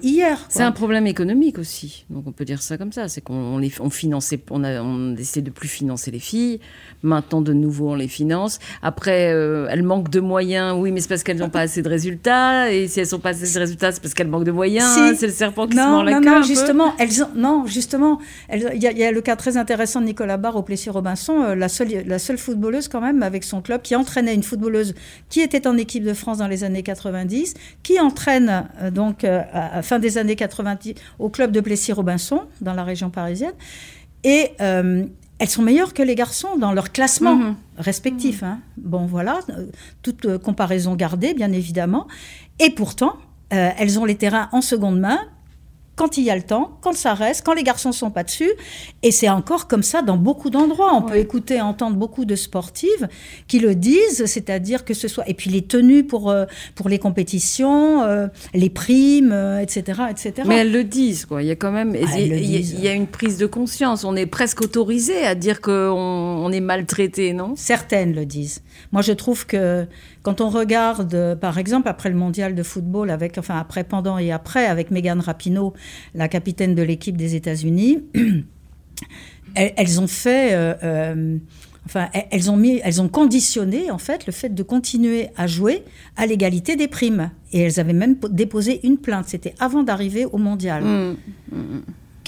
hier. 0.03 0.47
C'est 0.49 0.63
un 0.63 0.73
problème 0.73 1.07
économique 1.07 1.59
aussi. 1.59 2.05
Donc 2.11 2.25
on 2.27 2.33
peut 2.33 2.45
dire 2.45 2.61
ça 2.63 2.77
comme 2.77 2.93
ça. 2.93 3.09
C'est 3.09 3.21
qu'on 3.21 3.61
on 3.81 3.91
finançait, 3.91 4.41
on 4.51 4.65
a, 4.65 4.83
on 4.83 5.13
décidé 5.13 5.43
de 5.43 5.51
plus 5.51 5.69
financer 5.69 6.11
les 6.11 6.19
filles. 6.19 6.61
Maintenant 7.03 7.41
de 7.41 7.53
nouveau 7.53 7.91
on 7.91 7.95
les 7.95 8.09
finance. 8.09 8.59
Après 8.83 9.33
euh, 9.33 9.69
elles 9.71 9.83
manquent 9.85 10.11
de 10.11 10.21
moyens. 10.21 10.75
Oui, 10.79 10.91
mais 10.91 11.01
c'est 11.01 11.09
parce 11.09 11.23
qu'elles 11.23 11.39
n'ont 11.39 11.51
pas 11.51 11.61
assez 11.61 11.83
de 11.83 11.89
résultats. 11.89 12.73
Et 12.73 12.89
si 12.89 13.01
elles 13.01 13.09
n'ont 13.13 13.19
pas 13.21 13.31
assez 13.31 13.55
de 13.55 13.59
résultats, 13.61 13.93
c'est 13.93 14.03
parce 14.03 14.15
qu'elles 14.15 14.29
manquent 14.29 14.45
de 14.45 14.51
moyens. 14.53 14.93
Si. 14.95 15.17
C'est 15.17 15.27
le 15.29 15.33
serpent 15.33 15.67
qui 15.69 15.77
se 15.77 15.81
non, 15.81 15.89
mord 15.91 16.05
la 16.05 16.15
queue. 16.21 16.25
non, 16.25 16.43
justement, 16.43 16.95
elles 16.99 17.23
ont, 17.23 17.29
non, 17.37 17.65
justement, 17.67 18.19
il 18.53 18.61
y, 18.61 18.87
a- 18.87 18.93
il 18.93 18.99
y 18.99 19.05
a 19.05 19.13
le 19.13 19.21
cas 19.21 19.37
très 19.37 19.57
intéressant 19.57 20.01
de 20.01 20.07
Nicolas 20.07 20.37
Barre 20.37 20.57
au 20.57 20.63
Plessis-Robinson, 20.63 21.43
euh, 21.43 21.55
la 21.55 21.69
seule, 21.69 21.89
la 22.07 22.19
seule 22.19 22.39
footballeuse 22.39 22.89
quand 22.89 23.01
même 23.01 23.20
avec 23.23 23.45
son 23.45 23.61
club 23.63 23.83
qui 23.83 23.95
entraînait 23.97 24.35
une 24.35 24.43
footballeuse 24.43 24.95
qui 25.29 25.41
était 25.41 25.67
en 25.67 25.77
équipe 25.77 26.05
de 26.05 26.15
France 26.15 26.39
dans 26.39 26.49
les 26.49 26.65
années 26.65 26.83
90, 26.83 27.55
qui 27.83 28.01
entraîne 28.01 28.69
euh, 28.81 28.91
donc 28.91 29.25
euh, 29.25 29.43
à, 29.53 29.83
fin 29.83 29.99
des 29.99 30.19
années 30.19 30.37
90 30.37 30.95
au 31.19 31.29
club 31.29 31.53
de 31.53 31.61
Plessis-Robinson 31.61 32.43
dans 32.61 32.75
la 32.75 32.85
région 32.85 33.11
parisienne, 33.11 33.53
et 34.25 34.49
euh, 34.61 35.05
elles 35.39 35.49
sont 35.49 35.63
meilleures 35.63 35.95
que 35.95 36.03
les 36.03 36.15
garçons 36.15 36.57
dans 36.59 36.73
leur 36.73 36.93
classement 36.93 37.37
Mhm. 37.37 37.57
respectif. 37.79 38.43
hein. 38.43 38.59
Bon, 38.77 39.07
voilà, 39.07 39.41
toute 40.03 40.39
comparaison 40.39 40.95
gardée, 40.97 41.33
bien 41.33 41.51
évidemment. 41.53 42.07
Et 42.59 42.71
pourtant, 42.71 43.15
euh, 43.55 43.71
elles 43.79 43.99
ont 43.99 44.05
les 44.05 44.17
terrains 44.17 44.49
en 44.53 44.61
seconde 44.61 45.01
main 45.01 45.19
quand 46.01 46.17
il 46.17 46.25
y 46.25 46.31
a 46.31 46.37
le 46.37 46.43
temps, 46.43 46.79
quand 46.81 46.95
ça 46.95 47.13
reste, 47.13 47.45
quand 47.45 47.53
les 47.53 47.63
garçons 47.63 47.93
sont 47.93 48.11
pas 48.11 48.25
dessus. 48.25 48.51
Et 49.03 49.11
c'est 49.11 49.29
encore 49.29 49.69
comme 49.69 49.83
ça 49.83 50.01
dans 50.01 50.17
beaucoup 50.17 50.49
d'endroits. 50.49 50.95
On 50.95 51.03
peut 51.03 51.19
écouter 51.19 51.61
entendre 51.61 51.97
beaucoup 51.97 52.25
de 52.25 52.37
sportives 52.37 53.07
qui 53.49 53.59
le 53.59 53.75
disent, 53.75 54.25
c'est-à-dire 54.25 54.87
que 54.87 54.95
ce 54.95 55.09
soit... 55.09 55.29
Et 55.29 55.35
puis 55.35 55.51
les 55.51 55.61
tenues 55.61 56.05
pour, 56.05 56.31
euh, 56.31 56.47
pour 56.75 56.89
les 56.89 56.99
compétitions, 56.99 58.03
euh, 58.03 58.29
les 58.55 58.71
primes, 58.71 59.33
euh, 59.33 59.59
etc., 59.61 60.01
etc. 60.11 60.33
Mais 60.47 60.57
elles 60.61 60.73
le 60.73 60.85
disent, 60.85 61.27
quoi. 61.27 61.43
Il 61.43 61.49
y 61.49 61.51
a 61.51 61.57
quand 61.57 61.71
même, 61.71 61.95
Ah, 61.95 62.19
y, 62.19 62.33
a- 62.33 62.37
il 62.37 62.81
y 62.81 62.89
a 62.89 62.93
une 62.95 63.07
prise 63.07 63.37
de 63.37 63.45
conscience. 63.47 64.03
On 64.05 64.17
est 64.17 64.25
presque 64.27 64.63
autorisé 64.63 65.27
à 65.27 65.35
dire 65.35 65.61
qu'on 65.61 65.73
on 65.73 66.51
est 66.51 66.61
maltraité, 66.61 67.35
non? 67.35 67.53
Certaines 67.57 68.15
le 68.15 68.25
disent. 68.25 68.63
Moi, 68.93 69.03
je 69.03 69.13
trouve 69.13 69.45
que 69.47 69.87
quand 70.23 70.41
on 70.41 70.51
regarde, 70.51 71.37
par 71.41 71.57
exemple, 71.59 71.89
après 71.89 72.11
le 72.11 72.17
mondial 72.17 72.55
de 72.55 72.63
football, 72.63 73.11
avec, 73.11 73.39
enfin, 73.39 73.57
après, 73.59 73.85
pendant 73.85 74.19
et 74.19 74.33
après, 74.33 74.67
avec 74.67 74.91
Megan 74.91 75.21
Rapinoe, 75.21 75.73
la 76.15 76.29
capitaine 76.29 76.75
de 76.75 76.83
l'équipe 76.83 77.17
des 77.17 77.35
États-Unis, 77.37 78.05
elles, 79.55 80.01
ont 80.01 80.07
fait. 80.07 80.53
euh, 80.55 80.75
euh, 80.83 81.37
Enfin, 81.87 82.09
elles- 82.31 82.51
ont 82.51 82.59
mis, 82.59 82.79
elles 82.85 83.01
ont 83.01 83.09
conditionné 83.09 83.91
en 83.91 83.97
fait 83.97 84.27
le 84.27 84.33
fait 84.33 84.51
de 84.55 84.63
continuer 84.63 85.29
à 85.37 85.47
jouer 85.47 85.83
à 86.15 86.27
l'égalité 86.27 86.77
des 86.77 86.87
primes. 86.89 87.31
Et 87.53 87.63
elles 87.63 87.81
avaient 87.81 87.95
même 87.95 88.17
po- 88.17 88.29
déposé 88.29 88.87
une 88.87 88.99
plainte. 88.99 89.25
C'était 89.29 89.55
avant 89.59 89.83
d'arriver 89.83 90.27
au 90.27 90.37
mondial. 90.37 90.85
Mm. 90.85 91.17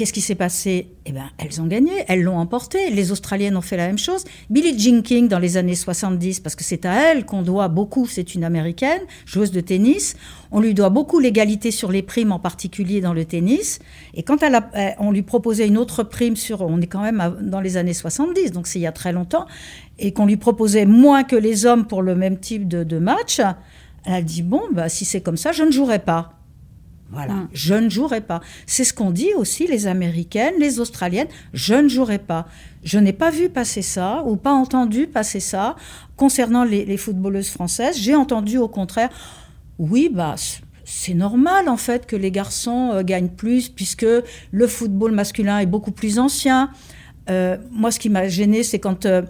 Qu'est-ce 0.02 0.12
qui 0.12 0.21
s'est 0.21 0.35
passé? 0.35 0.88
Eh 1.06 1.12
bien, 1.12 1.30
elles 1.38 1.61
ont 1.61 1.66
gagné, 1.68 1.92
elles 2.09 2.23
l'ont 2.23 2.37
emporté. 2.37 2.90
Les 2.90 3.12
Australiennes 3.12 3.56
ont 3.56 3.61
fait 3.61 3.76
la 3.76 3.87
même 3.87 3.99
chose. 3.99 4.25
Billie 4.50 4.76
Jean 4.76 5.00
King, 5.00 5.28
dans 5.28 5.38
les 5.38 5.56
années 5.56 5.76
70, 5.76 6.40
parce 6.40 6.56
que 6.56 6.64
c'est 6.64 6.85
à 6.85 7.12
elle 7.12 7.25
qu'on 7.25 7.42
doit 7.42 7.68
beaucoup, 7.68 8.06
c'est 8.06 8.35
une 8.35 8.42
américaine, 8.42 9.00
joueuse 9.26 9.52
de 9.52 9.61
tennis. 9.61 10.16
On 10.50 10.59
lui 10.59 10.75
doit 10.75 10.90
beaucoup 10.90 11.21
l'égalité 11.21 11.71
sur 11.71 11.92
les 11.92 12.02
primes, 12.02 12.32
en 12.32 12.40
particulier 12.40 13.00
dans 13.00 13.14
le 13.14 13.25
tennis. 13.25 13.78
Et 14.14 14.25
quand 14.25 14.42
euh, 14.42 14.90
on 14.99 15.12
lui 15.12 15.23
proposait 15.23 15.68
une 15.68 15.78
autre 15.78 16.02
prime 16.02 16.35
sur, 16.35 16.62
on 16.62 16.80
est 16.80 16.88
quand 16.88 17.02
même 17.02 17.37
dans 17.40 17.61
les 17.61 17.76
années 17.76 17.94
70, 17.94 18.50
donc 18.50 18.66
c'est 18.66 18.80
il 18.80 18.82
y 18.82 18.88
a 18.88 18.92
très 18.92 19.12
longtemps, 19.12 19.47
et 20.00 20.12
qu'on 20.12 20.26
lui 20.26 20.37
proposait 20.37 20.85
moins 20.85 21.23
que 21.23 21.37
les 21.37 21.64
hommes 21.64 21.87
pour 21.87 22.02
le 22.02 22.16
même 22.16 22.40
type 22.40 22.66
de, 22.66 22.82
de 22.82 22.99
match, 22.99 23.40
elle 24.04 24.14
a 24.14 24.21
dit 24.21 24.42
bon, 24.42 24.62
bah, 24.73 24.88
si 24.88 25.04
c'est 25.04 25.21
comme 25.21 25.37
ça, 25.37 25.52
je 25.52 25.62
ne 25.62 25.71
jouerai 25.71 26.00
pas. 26.00 26.42
Voilà, 27.12 27.35
Mm. 27.35 27.49
je 27.52 27.75
ne 27.75 27.88
jouerai 27.90 28.21
pas. 28.23 28.40
C'est 28.66 28.85
ce 28.85 28.95
qu'ont 28.95 29.11
dit 29.11 29.31
aussi 29.37 29.66
les 29.66 29.87
Américaines, 29.87 30.54
les 30.59 30.81
Australiennes, 30.81 31.28
je 31.52 31.75
ne 31.75 31.88
jouerai 31.88 32.19
pas. 32.19 32.47
Je 32.85 32.99
n'ai 32.99 33.12
pas 33.12 33.31
vu 33.31 33.49
passer 33.50 33.83
ça 33.83 34.23
ou 34.26 34.37
pas 34.37 34.52
entendu 34.52 35.07
passer 35.07 35.38
ça 35.40 35.76
concernant 36.16 36.64
les, 36.64 36.85
les 36.85 36.97
footballeuses 36.97 37.50
françaises. 37.50 37.97
J'ai 37.99 38.14
entendu 38.14 38.57
au 38.59 38.69
contraire, 38.69 39.11
oui, 39.78 40.11
bah, 40.12 40.35
c'est 40.85 41.14
normal 41.14 41.69
en 41.69 41.76
fait 41.76 42.07
que 42.07 42.16
les 42.16 42.31
garçons 42.31 42.90
euh, 42.92 43.02
gagnent 43.02 43.28
plus 43.28 43.69
puisque 43.69 44.07
le 44.50 44.66
football 44.66 45.12
masculin 45.12 45.59
est 45.59 45.66
beaucoup 45.66 45.92
plus 45.92 46.19
ancien. 46.19 46.71
Euh, 47.31 47.57
moi, 47.71 47.90
ce 47.92 47.99
qui 48.00 48.09
m'a 48.09 48.26
gêné, 48.28 48.62
c'est 48.62 48.78
quand 48.81 49.07
euh, 49.07 49.23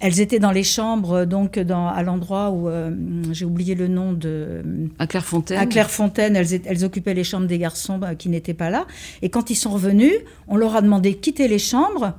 elles 0.00 0.20
étaient 0.20 0.38
dans 0.38 0.52
les 0.52 0.62
chambres, 0.62 1.12
euh, 1.12 1.26
donc 1.26 1.58
dans, 1.58 1.88
à 1.88 2.02
l'endroit 2.02 2.50
où 2.50 2.68
euh, 2.68 2.90
j'ai 3.32 3.44
oublié 3.44 3.74
le 3.74 3.88
nom 3.88 4.12
de. 4.12 4.62
À 4.98 5.06
Clairefontaine. 5.06 5.58
À 5.58 5.66
Clairefontaine, 5.66 6.36
elles, 6.36 6.60
elles 6.64 6.84
occupaient 6.84 7.14
les 7.14 7.24
chambres 7.24 7.46
des 7.46 7.58
garçons 7.58 7.98
bah, 7.98 8.14
qui 8.14 8.28
n'étaient 8.28 8.54
pas 8.54 8.70
là. 8.70 8.86
Et 9.22 9.28
quand 9.28 9.50
ils 9.50 9.56
sont 9.56 9.70
revenus, 9.70 10.12
on 10.46 10.56
leur 10.56 10.76
a 10.76 10.82
demandé 10.82 11.10
de 11.10 11.16
quitter 11.16 11.48
les 11.48 11.58
chambres 11.58 12.14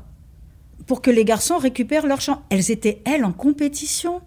pour 0.87 1.01
que 1.01 1.11
les 1.11 1.23
garçons 1.23 1.57
récupèrent 1.57 2.07
leur 2.07 2.19
chambre. 2.19 2.43
Elles 2.49 2.71
étaient, 2.71 3.01
elles, 3.05 3.23
en 3.23 3.31
compétition. 3.31 4.21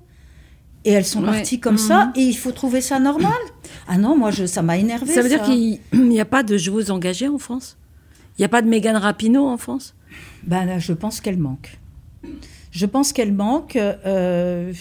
Et 0.85 0.91
elles 0.91 1.05
sont 1.05 1.21
Ouais. 1.23 1.31
parties 1.31 1.61
comme 1.61 1.79
ça, 1.79 2.13
et 2.17 2.23
il 2.23 2.35
faut 2.37 2.51
trouver 2.51 2.81
ça 2.81 2.99
normal. 2.99 3.33
Ah 3.89 3.99
non, 3.99 4.17
moi, 4.17 4.31
je, 4.31 4.47
ça 4.47 4.63
m'a 4.63 4.77
énervé. 4.79 5.13
Ça 5.13 5.23
veut 5.23 5.29
dire 5.29 5.43
qu'il 5.43 5.81
n'y 5.93 6.21
a 6.21 6.25
pas 6.25 6.43
de 6.43 6.57
joueuses 6.57 6.91
engagées 6.91 7.27
en 7.29 7.39
France? 7.39 7.77
Il 8.37 8.43
n'y 8.43 8.45
a 8.45 8.49
pas 8.49 8.63
de 8.63 8.69
Megan 8.69 8.97
Rapinoe 8.97 9.45
en 9.47 9.57
France? 9.57 9.95
Ben, 10.45 10.65
là, 10.65 10.79
je 10.79 10.93
pense 10.93 11.21
qu'elle 11.21 11.37
manque. 11.39 11.79
Je 12.73 12.87
pense 12.87 13.13
qu'elle 13.13 13.33
manque. 13.33 13.77
euh, 13.77 14.73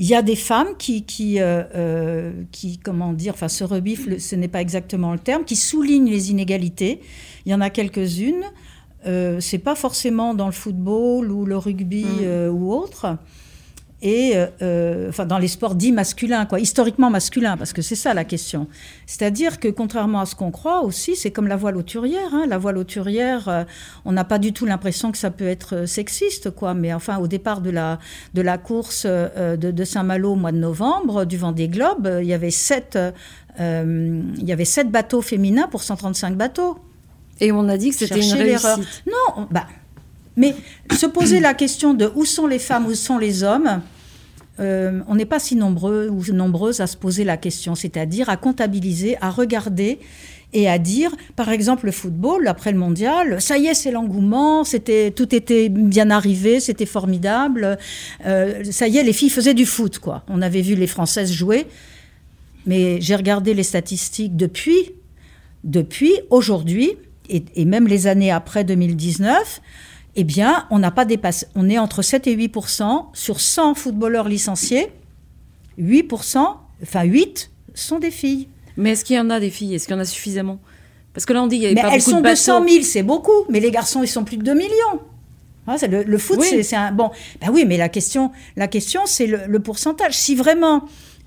Il 0.00 0.06
y 0.06 0.14
a 0.14 0.22
des 0.22 0.36
femmes 0.36 0.76
qui, 0.78 1.02
qui, 1.02 1.40
euh, 1.40 1.64
euh, 1.74 2.32
qui 2.52 2.78
comment 2.78 3.12
dire, 3.12 3.34
enfin, 3.34 3.48
se 3.48 3.64
rebiffent, 3.64 4.16
ce 4.20 4.36
n'est 4.36 4.46
pas 4.46 4.60
exactement 4.60 5.12
le 5.12 5.18
terme, 5.18 5.44
qui 5.44 5.56
soulignent 5.56 6.08
les 6.08 6.30
inégalités. 6.30 7.00
Il 7.44 7.50
y 7.50 7.54
en 7.54 7.60
a 7.60 7.68
quelques-unes. 7.68 8.44
Euh, 9.06 9.40
c'est 9.40 9.58
pas 9.58 9.74
forcément 9.74 10.34
dans 10.34 10.46
le 10.46 10.52
football 10.52 11.32
ou 11.32 11.44
le 11.46 11.56
rugby 11.56 12.06
euh, 12.22 12.48
ou 12.48 12.72
autre. 12.72 13.16
Et 14.00 14.36
euh, 14.36 14.46
euh, 14.62 15.08
enfin 15.08 15.26
dans 15.26 15.38
les 15.38 15.48
sports 15.48 15.74
dits 15.74 15.90
masculins, 15.90 16.46
quoi, 16.46 16.60
historiquement 16.60 17.10
masculins, 17.10 17.56
parce 17.56 17.72
que 17.72 17.82
c'est 17.82 17.96
ça 17.96 18.14
la 18.14 18.24
question. 18.24 18.68
C'est-à-dire 19.06 19.58
que 19.58 19.66
contrairement 19.66 20.20
à 20.20 20.26
ce 20.26 20.36
qu'on 20.36 20.52
croit 20.52 20.82
aussi, 20.82 21.16
c'est 21.16 21.32
comme 21.32 21.48
la 21.48 21.56
voile 21.56 21.76
auturière. 21.76 22.32
Hein. 22.32 22.44
La 22.48 22.58
voile 22.58 22.78
auturière, 22.78 23.48
euh, 23.48 23.64
on 24.04 24.12
n'a 24.12 24.22
pas 24.22 24.38
du 24.38 24.52
tout 24.52 24.66
l'impression 24.66 25.10
que 25.10 25.18
ça 25.18 25.30
peut 25.32 25.48
être 25.48 25.74
euh, 25.74 25.86
sexiste, 25.86 26.50
quoi. 26.50 26.74
Mais 26.74 26.94
enfin, 26.94 27.18
au 27.18 27.26
départ 27.26 27.60
de 27.60 27.70
la 27.70 27.98
de 28.34 28.42
la 28.42 28.56
course 28.56 29.02
euh, 29.04 29.56
de, 29.56 29.72
de 29.72 29.84
Saint-Malo 29.84 30.32
au 30.32 30.36
mois 30.36 30.52
de 30.52 30.58
novembre, 30.58 31.24
du 31.24 31.36
Vendée 31.36 31.66
Globe, 31.68 32.08
il 32.20 32.26
y 32.28 32.34
avait 32.34 32.52
sept 32.52 32.96
il 33.60 34.44
y 34.44 34.52
avait 34.52 34.64
sept 34.64 34.88
bateaux 34.88 35.20
féminins 35.22 35.66
pour 35.66 35.82
135 35.82 36.36
bateaux. 36.36 36.78
Et 37.40 37.50
on 37.50 37.68
a 37.68 37.76
dit 37.76 37.90
que 37.90 37.96
c'était 37.96 38.20
une 38.20 38.32
réussite. 38.32 39.02
Non, 39.06 39.34
on- 39.42 39.46
bah, 39.50 39.66
mais 40.38 40.54
se 40.96 41.06
poser 41.06 41.40
la 41.40 41.52
question 41.52 41.92
de 41.92 42.10
où 42.14 42.24
sont 42.24 42.46
les 42.46 42.60
femmes, 42.60 42.86
où 42.86 42.94
sont 42.94 43.18
les 43.18 43.42
hommes, 43.42 43.82
euh, 44.60 45.00
on 45.08 45.16
n'est 45.16 45.26
pas 45.26 45.40
si 45.40 45.56
nombreux 45.56 46.08
ou 46.08 46.22
nombreuses 46.32 46.80
à 46.80 46.86
se 46.86 46.96
poser 46.96 47.24
la 47.24 47.36
question, 47.36 47.74
c'est-à-dire 47.74 48.28
à 48.28 48.36
comptabiliser, 48.36 49.16
à 49.20 49.30
regarder 49.30 49.98
et 50.52 50.68
à 50.68 50.78
dire, 50.78 51.14
par 51.36 51.50
exemple, 51.50 51.86
le 51.86 51.92
football 51.92 52.46
après 52.46 52.72
le 52.72 52.78
mondial, 52.78 53.40
ça 53.40 53.58
y 53.58 53.66
est, 53.66 53.74
c'est 53.74 53.90
l'engouement, 53.90 54.64
c'était 54.64 55.10
tout 55.10 55.34
était 55.34 55.68
bien 55.68 56.08
arrivé, 56.08 56.60
c'était 56.60 56.86
formidable, 56.86 57.76
euh, 58.24 58.62
ça 58.70 58.88
y 58.88 58.96
est, 58.96 59.02
les 59.02 59.12
filles 59.12 59.30
faisaient 59.30 59.54
du 59.54 59.66
foot, 59.66 59.98
quoi. 59.98 60.24
On 60.28 60.40
avait 60.40 60.62
vu 60.62 60.74
les 60.74 60.86
Françaises 60.86 61.32
jouer, 61.32 61.66
mais 62.64 63.00
j'ai 63.00 63.16
regardé 63.16 63.54
les 63.54 63.64
statistiques 63.64 64.36
depuis, 64.36 64.92
depuis 65.64 66.14
aujourd'hui 66.30 66.92
et, 67.28 67.44
et 67.56 67.64
même 67.64 67.86
les 67.88 68.06
années 68.06 68.30
après 68.30 68.64
2019. 68.64 69.60
Eh 70.20 70.24
bien, 70.24 70.66
on 70.70 70.80
n'a 70.80 70.90
pas 70.90 71.04
dépassé. 71.04 71.46
On 71.54 71.70
est 71.70 71.78
entre 71.78 72.02
7 72.02 72.26
et 72.26 72.36
8% 72.36 73.06
sur 73.12 73.40
100 73.40 73.74
footballeurs 73.76 74.28
licenciés. 74.28 74.88
8% 75.80 76.38
enfin 76.82 77.02
8 77.04 77.50
sont 77.74 78.00
des 78.00 78.10
filles. 78.10 78.48
Mais 78.76 78.90
est-ce 78.90 79.04
qu'il 79.04 79.14
y 79.16 79.20
en 79.20 79.30
a 79.30 79.38
des 79.38 79.50
filles? 79.50 79.74
Est-ce 79.76 79.86
qu'il 79.86 79.94
y 79.94 79.98
en 79.98 80.00
a 80.00 80.04
suffisamment? 80.04 80.58
Parce 81.14 81.24
que 81.24 81.32
là, 81.32 81.42
on 81.42 81.46
dit 81.46 81.56
qu'il 81.60 81.60
n'y 81.60 81.66
avait 81.66 81.74
Mais 81.76 81.82
pas 81.82 81.88
elles 81.94 82.00
beaucoup 82.00 82.10
sont 82.10 82.16
de 82.18 82.22
bateaux. 82.22 82.34
200 82.34 82.64
000, 82.68 82.82
c'est 82.84 83.02
beaucoup. 83.04 83.44
Mais 83.48 83.60
les 83.60 83.70
garçons, 83.70 84.02
ils 84.02 84.08
sont 84.08 84.24
plus 84.24 84.36
de 84.38 84.42
2 84.42 84.54
millions. 84.54 85.00
Hein, 85.68 85.76
c'est 85.78 85.86
le, 85.88 86.02
le 86.02 86.18
foot, 86.18 86.38
Oui. 86.40 86.46
c'est- 86.48 86.62
c'est 86.64 86.76
un 86.76 86.90
bon. 86.92 87.10
Ben 87.40 87.50
oui, 87.52 87.64
mais 87.66 87.76
la 87.76 87.88
question, 87.88 88.32
la 88.56 88.66
question, 88.68 89.02
c'est 89.06 89.26
le, 89.26 89.40
le 89.46 89.60
pourcentage. 89.60 90.14
Si 90.14 90.34
vraiment, 90.34 90.82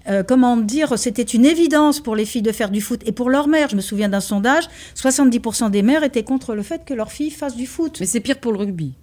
euh, 0.09 0.23
comment 0.23 0.57
dire, 0.57 0.97
c'était 0.97 1.21
une 1.21 1.45
évidence 1.45 1.99
pour 1.99 2.15
les 2.15 2.25
filles 2.25 2.41
de 2.41 2.51
faire 2.51 2.69
du 2.69 2.81
foot 2.81 3.01
et 3.05 3.11
pour 3.11 3.29
leur 3.29 3.47
mère. 3.47 3.69
Je 3.69 3.75
me 3.75 3.81
souviens 3.81 4.09
d'un 4.09 4.19
sondage, 4.19 4.65
70% 4.95 5.69
des 5.69 5.81
mères 5.83 6.03
étaient 6.03 6.23
contre 6.23 6.55
le 6.55 6.63
fait 6.63 6.83
que 6.85 6.93
leurs 6.93 7.11
filles 7.11 7.31
fassent 7.31 7.55
du 7.55 7.67
foot. 7.67 7.97
Mais 7.99 8.05
c'est 8.05 8.19
pire 8.19 8.39
pour 8.39 8.51
le 8.51 8.57
rugby. 8.59 8.93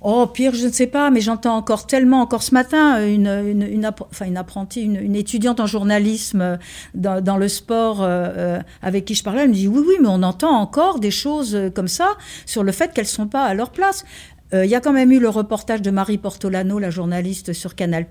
Oh, 0.00 0.28
pire, 0.32 0.54
je 0.54 0.68
ne 0.68 0.70
sais 0.72 0.86
pas, 0.86 1.10
mais 1.10 1.20
j'entends 1.20 1.56
encore 1.56 1.88
tellement, 1.88 2.20
encore 2.20 2.44
ce 2.44 2.54
matin, 2.54 3.04
une, 3.04 3.26
une, 3.26 3.62
une, 3.62 3.84
app- 3.84 4.06
enfin, 4.08 4.26
une 4.26 4.36
apprentie, 4.36 4.82
une, 4.82 4.94
une 4.94 5.16
étudiante 5.16 5.58
en 5.58 5.66
journalisme 5.66 6.40
euh, 6.40 6.56
dans, 6.94 7.20
dans 7.20 7.36
le 7.36 7.48
sport 7.48 8.00
euh, 8.04 8.06
euh, 8.36 8.60
avec 8.80 9.04
qui 9.06 9.16
je 9.16 9.24
parlais, 9.24 9.42
elle 9.42 9.48
me 9.48 9.54
dit 9.54 9.66
oui, 9.66 9.82
oui, 9.84 9.94
mais 10.00 10.06
on 10.08 10.22
entend 10.22 10.52
encore 10.56 11.00
des 11.00 11.10
choses 11.10 11.56
euh, 11.56 11.68
comme 11.68 11.88
ça 11.88 12.10
sur 12.46 12.62
le 12.62 12.70
fait 12.70 12.92
qu'elles 12.94 13.06
ne 13.06 13.08
sont 13.08 13.26
pas 13.26 13.42
à 13.42 13.54
leur 13.54 13.70
place. 13.72 14.04
il 14.52 14.66
y 14.66 14.76
a 14.76 14.80
quand 14.80 14.92
même 14.92 15.10
eu 15.10 15.18
le 15.18 15.28
reportage 15.28 15.82
de 15.82 15.90
Marie 15.90 16.16
Portolano, 16.16 16.78
la 16.78 16.90
journaliste 16.90 17.52
sur 17.52 17.74
Canal+, 17.74 18.06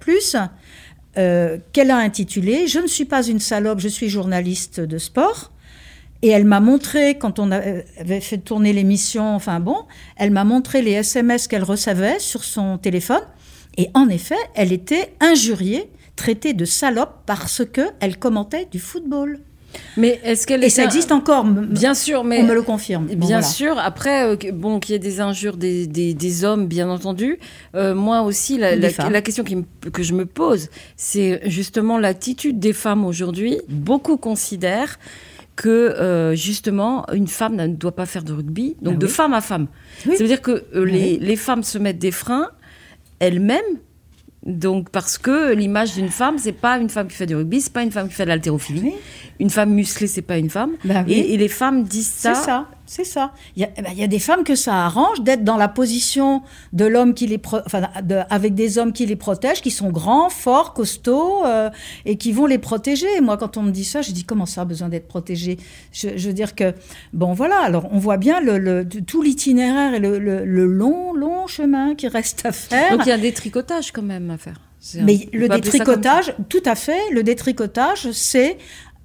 qu'elle 1.74 1.92
a 1.92 1.98
intitulé 1.98 2.68
Je 2.68 2.80
ne 2.80 2.88
suis 2.88 3.06
pas 3.06 3.26
une 3.26 3.40
salope, 3.40 3.80
je 3.80 3.88
suis 3.88 4.10
journaliste 4.10 4.80
de 4.80 4.98
sport. 4.98 5.52
Et 6.22 6.30
elle 6.30 6.46
m'a 6.46 6.60
montré, 6.60 7.18
quand 7.18 7.40
on 7.40 7.52
avait 7.52 8.22
fait 8.22 8.40
tourner 8.40 8.74
l'émission, 8.74 9.36
enfin 9.36 9.60
bon, 9.60 9.78
elle 10.16 10.32
m'a 10.32 10.44
montré 10.44 10.82
les 10.82 10.92
SMS 10.92 11.48
qu'elle 11.48 11.64
recevait 11.64 12.20
sur 12.20 12.44
son 12.44 12.78
téléphone. 12.78 13.22
Et 13.78 13.90
en 13.94 14.10
effet, 14.10 14.38
elle 14.56 14.74
était 14.74 15.14
injuriée, 15.20 15.92
traitée 16.16 16.54
de 16.54 16.66
salope 16.66 17.22
parce 17.28 17.64
qu'elle 17.66 18.18
commentait 18.18 18.66
du 18.66 18.80
football. 18.80 19.40
Mais 19.96 20.20
est-ce 20.24 20.48
qu'elle 20.48 20.64
et 20.64 20.70
ça 20.70 20.84
existe 20.84 21.12
encore 21.12 21.46
Bien 21.46 21.94
sûr, 21.94 22.24
mais 22.24 22.42
on 22.42 22.46
me 22.46 22.54
le 22.54 22.62
confirme. 22.62 23.08
bien 23.08 23.42
sûr. 23.42 23.78
Après, 23.80 24.26
euh, 24.26 24.52
bon, 24.54 24.80
qu'il 24.80 24.94
y 24.94 24.96
ait 24.96 25.00
des 25.00 25.22
injures 25.22 25.58
des, 25.58 25.88
des, 25.88 26.44
hommes, 26.44 26.68
bien 26.68 26.90
entendu. 26.90 27.40
Euh, 27.76 27.96
moi 27.96 28.22
aussi, 28.22 28.58
la, 28.58 28.76
la, 28.76 29.22
question 29.22 29.44
qui 29.44 29.58
que 29.92 30.04
je 30.04 30.14
me 30.14 30.26
pose, 30.26 30.70
c'est 30.96 31.42
justement 31.50 31.98
l'attitude 31.98 32.60
des 32.60 32.74
femmes 32.74 33.06
aujourd'hui. 33.06 33.60
Beaucoup 33.70 34.18
considèrent 34.18 35.00
que 35.56 35.70
euh, 35.70 36.36
justement 36.36 37.06
une 37.12 37.28
femme 37.28 37.56
ne 37.56 37.68
doit 37.68 37.96
pas 37.96 38.06
faire 38.06 38.24
de 38.24 38.32
rugby, 38.32 38.78
donc 38.82 38.96
ah 38.98 39.00
de 39.00 39.08
femme 39.08 39.34
à 39.34 39.42
femme. 39.42 39.68
Ça 40.04 40.12
veut 40.12 40.28
dire 40.28 40.42
que 40.42 40.66
ah 40.74 40.80
les, 40.80 41.18
les, 41.18 41.36
femmes 41.36 41.64
se 41.64 41.80
mettent 41.80 41.98
des 41.98 42.12
freins 42.12 42.50
elles-mêmes. 43.20 43.64
Donc 44.48 44.90
parce 44.90 45.18
que 45.18 45.54
l'image 45.54 45.94
d'une 45.94 46.10
femme, 46.10 46.38
c'est 46.38 46.54
pas 46.54 46.78
une 46.78 46.90
femme 46.90 47.10
qui 47.10 47.16
fait 47.16 47.26
du 47.26 47.36
rugby, 47.36 47.60
c'est 47.60 47.74
pas 47.74 47.84
une 47.84 47.92
femme 47.92 48.08
qui 48.08 48.16
fait 48.16 48.24
de 48.24 48.30
l'haltérophilie. 48.30 48.94
Une 49.40 49.50
femme 49.50 49.72
musclée, 49.72 50.08
c'est 50.08 50.22
pas 50.22 50.38
une 50.38 50.50
femme. 50.50 50.72
Bah 50.86 51.04
et, 51.08 51.34
et, 51.34 51.38
les 51.38 51.50
femmes 51.50 51.84
disent 51.84 52.08
ça. 52.08 52.34
C'est 52.34 52.46
ça. 52.46 52.70
C'est 52.88 53.04
ça. 53.04 53.34
Il 53.56 53.62
y, 53.62 53.66
a, 53.66 53.70
eh 53.76 53.82
ben, 53.82 53.90
il 53.92 54.00
y, 54.00 54.04
a, 54.04 54.08
des 54.08 54.20
femmes 54.20 54.46
que 54.46 54.56
ça 54.56 54.86
arrange 54.86 55.22
d'être 55.22 55.44
dans 55.44 55.58
la 55.58 55.68
position 55.68 56.42
de 56.72 56.86
l'homme 56.86 57.14
qui 57.14 57.28
les, 57.28 57.40
enfin, 57.66 57.82
avec 58.30 58.56
des 58.56 58.78
hommes 58.78 58.94
qui 58.94 59.06
les 59.06 59.18
protègent, 59.18 59.62
qui 59.62 59.72
sont 59.72 59.90
grands, 59.90 60.30
forts, 60.30 60.74
costauds 60.74 61.46
euh, 61.46 61.70
et 62.06 62.16
qui 62.16 62.32
vont 62.32 62.46
les 62.46 62.58
protéger. 62.58 63.20
moi, 63.22 63.36
quand 63.36 63.58
on 63.58 63.64
me 63.64 63.72
dit 63.72 63.84
ça, 63.84 64.02
je 64.02 64.12
dis 64.12 64.24
comment 64.24 64.46
ça 64.46 64.62
a 64.62 64.66
besoin 64.66 64.88
d'être 64.88 65.08
protégé? 65.08 65.58
Je, 65.92 66.10
veux 66.10 66.34
dire 66.34 66.56
que 66.56 66.74
bon, 67.12 67.34
voilà. 67.34 67.60
Alors, 67.60 67.90
on 67.92 68.00
voit 68.00 68.18
bien 68.18 68.40
le, 68.40 68.86
tout 68.86 69.22
l'itinéraire 69.22 69.94
et 69.94 70.00
le, 70.00 70.66
long, 70.66 71.14
long 71.14 71.46
chemin 71.46 71.94
qui 71.94 72.08
reste 72.08 72.46
à 72.46 72.54
faire. 72.54 72.92
Donc, 72.98 73.06
il 73.06 73.10
y 73.10 73.12
a 73.12 73.18
des 73.18 73.34
tricotages 73.34 73.92
quand 73.92 74.02
même 74.02 74.32
à 74.32 74.38
faire. 74.38 74.62
Mais 74.96 75.28
le 75.34 75.50
détricotage, 75.50 76.34
tout 76.50 76.62
à 76.66 76.76
fait, 76.76 77.00
le 77.12 77.24
détricotage, 77.24 78.12
c'est 78.12 78.58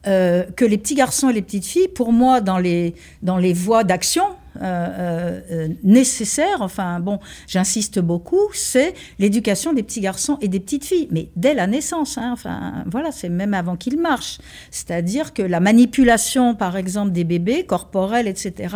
euh, 0.07 0.45
que 0.57 0.65
les 0.65 0.79
petits 0.79 0.95
garçons 0.95 1.31
et 1.31 1.33
les 1.33 1.43
petites 1.43 1.67
filles, 1.67 1.89
pour 1.89 2.13
moi, 2.13 2.41
dans 2.41 2.59
les, 2.59 2.95
dans 3.23 3.39
les 3.39 3.53
voies 3.53 3.85
d'action 3.85 4.25
euh, 4.61 5.41
euh, 5.51 5.69
nécessaires, 5.83 6.61
enfin 6.61 7.01
bon, 7.01 7.21
j'insiste 7.49 8.01
beaucoup, 8.01 8.51
c'est 8.53 8.93
l'éducation 9.19 9.73
des 9.73 9.83
petits 9.83 10.03
garçons 10.03 10.37
et 10.43 10.49
des 10.49 10.61
petites 10.61 10.85
filles, 10.85 11.09
mais 11.11 11.31
dès 11.37 11.55
la 11.55 11.67
naissance, 11.67 12.19
hein, 12.19 12.31
enfin 12.35 12.85
voilà, 12.87 13.13
c'est 13.13 13.31
même 13.31 13.55
avant 13.55 13.77
qu'ils 13.77 13.99
marchent. 13.99 14.39
C'est-à-dire 14.71 15.33
que 15.33 15.41
la 15.41 15.59
manipulation, 15.61 16.55
par 16.55 16.77
exemple, 16.77 17.13
des 17.13 17.25
bébés, 17.25 17.65
corporels, 17.65 18.29
etc., 18.29 18.75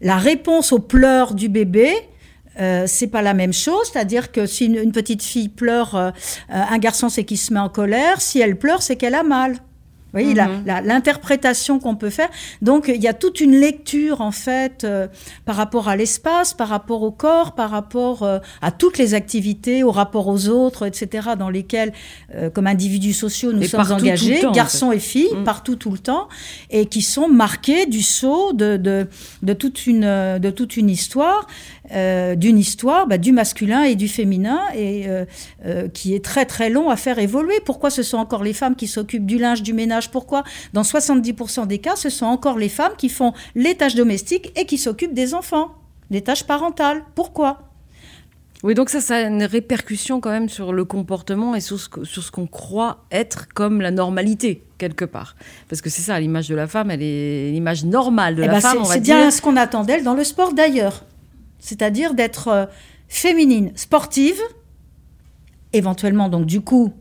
la 0.00 0.16
réponse 0.16 0.72
aux 0.72 0.80
pleurs 0.80 1.34
du 1.34 1.48
bébé, 1.48 1.92
euh, 2.60 2.84
c'est 2.88 3.06
pas 3.06 3.22
la 3.22 3.34
même 3.34 3.52
chose, 3.52 3.90
c'est-à-dire 3.92 4.32
que 4.32 4.46
si 4.46 4.66
une, 4.66 4.90
petite 4.90 5.22
fille 5.22 5.48
pleure, 5.48 6.12
un 6.48 6.78
garçon 6.78 7.08
c'est 7.08 7.24
qu'il 7.24 7.38
se 7.38 7.52
met 7.52 7.60
en 7.60 7.68
colère, 7.68 8.20
si 8.20 8.40
elle 8.40 8.58
pleure 8.58 8.82
c'est 8.82 8.96
qu'elle 8.96 9.14
a 9.14 9.22
mal 9.22 9.58
voyez, 10.20 10.34
mhm. 10.34 10.64
l'interprétation 10.84 11.78
qu'on 11.78 11.96
peut 11.96 12.10
faire. 12.10 12.28
Donc, 12.62 12.88
il 12.88 13.02
y 13.02 13.08
a 13.08 13.14
toute 13.14 13.40
une 13.40 13.56
lecture, 13.56 14.20
en 14.20 14.30
fait, 14.30 14.84
euh, 14.84 15.08
par 15.44 15.56
rapport 15.56 15.88
à 15.88 15.96
l'espace, 15.96 16.54
par 16.54 16.68
rapport 16.68 17.02
au 17.02 17.10
corps, 17.10 17.54
par 17.54 17.70
rapport 17.70 18.22
euh, 18.22 18.38
à 18.62 18.70
toutes 18.70 18.98
les 18.98 19.14
activités, 19.14 19.82
au 19.82 19.90
rapport 19.90 20.28
aux 20.28 20.48
autres, 20.48 20.86
etc., 20.86 21.30
dans 21.38 21.50
lesquelles, 21.50 21.92
euh, 22.34 22.50
comme 22.50 22.66
individus 22.66 23.12
sociaux, 23.12 23.52
nous 23.52 23.64
sommes 23.64 23.92
engagés, 23.92 24.42
garçons 24.52 24.92
et 24.92 24.98
filles, 24.98 25.34
mm. 25.34 25.44
partout, 25.44 25.76
tout 25.76 25.90
le 25.90 25.98
temps, 25.98 26.28
et 26.70 26.86
qui 26.86 27.02
sont 27.02 27.28
marqués 27.28 27.86
du 27.86 28.02
saut 28.02 28.52
de, 28.52 28.76
de, 28.76 29.06
de, 29.42 29.52
toute, 29.52 29.86
une, 29.86 30.38
de 30.38 30.50
toute 30.50 30.76
une 30.76 30.90
histoire. 30.90 31.46
D'une 31.90 32.58
histoire 32.58 33.06
bah, 33.06 33.18
du 33.18 33.30
masculin 33.30 33.82
et 33.82 33.94
du 33.94 34.08
féminin 34.08 34.60
et 34.74 35.06
qui 35.92 36.14
est 36.14 36.24
très 36.24 36.46
très 36.46 36.70
long 36.70 36.88
à 36.88 36.96
faire 36.96 37.18
évoluer. 37.18 37.60
Pourquoi 37.62 37.90
ce 37.90 38.02
sont 38.02 38.16
encore 38.16 38.42
les 38.42 38.54
femmes 38.54 38.74
qui 38.74 38.86
s'occupent 38.86 39.26
du 39.26 39.36
linge, 39.36 39.62
du 39.62 39.74
ménage 39.74 40.03
Pourquoi 40.10 40.44
dans 40.72 40.82
70% 40.82 41.66
des 41.66 41.78
cas, 41.78 41.96
ce 41.96 42.10
sont 42.10 42.26
encore 42.26 42.58
les 42.58 42.68
femmes 42.68 42.92
qui 42.96 43.08
font 43.08 43.32
les 43.54 43.74
tâches 43.74 43.94
domestiques 43.94 44.52
et 44.58 44.66
qui 44.66 44.78
s'occupent 44.78 45.14
des 45.14 45.34
enfants, 45.34 45.74
les 46.10 46.22
tâches 46.22 46.44
parentales. 46.44 47.02
Pourquoi? 47.14 47.70
Oui, 48.62 48.74
donc 48.74 48.88
ça, 48.88 49.02
ça 49.02 49.16
a 49.16 49.20
une 49.20 49.44
répercussion 49.44 50.20
quand 50.20 50.30
même 50.30 50.48
sur 50.48 50.72
le 50.72 50.86
comportement 50.86 51.54
et 51.54 51.60
sur 51.60 51.78
ce, 51.78 51.88
sur 52.04 52.22
ce 52.22 52.30
qu'on 52.30 52.46
croit 52.46 53.04
être 53.12 53.46
comme 53.52 53.82
la 53.82 53.90
normalité, 53.90 54.64
quelque 54.78 55.04
part. 55.04 55.36
Parce 55.68 55.82
que 55.82 55.90
c'est 55.90 56.00
ça, 56.00 56.18
l'image 56.18 56.48
de 56.48 56.54
la 56.54 56.66
femme, 56.66 56.90
elle 56.90 57.02
est 57.02 57.50
l'image 57.50 57.84
normale 57.84 58.36
de 58.36 58.42
eh 58.42 58.46
la 58.46 58.54
ben, 58.54 58.60
femme, 58.60 58.84
C'est 58.86 59.00
bien 59.00 59.30
ce 59.30 59.42
qu'on 59.42 59.56
attend 59.56 59.84
d'elle 59.84 60.02
dans 60.02 60.14
le 60.14 60.24
sport 60.24 60.54
d'ailleurs. 60.54 61.04
C'est-à-dire 61.58 62.14
d'être 62.14 62.48
euh, 62.48 62.66
féminine, 63.06 63.70
sportive, 63.74 64.40
éventuellement 65.74 66.30
donc 66.30 66.46
du 66.46 66.62
coup 66.62 66.94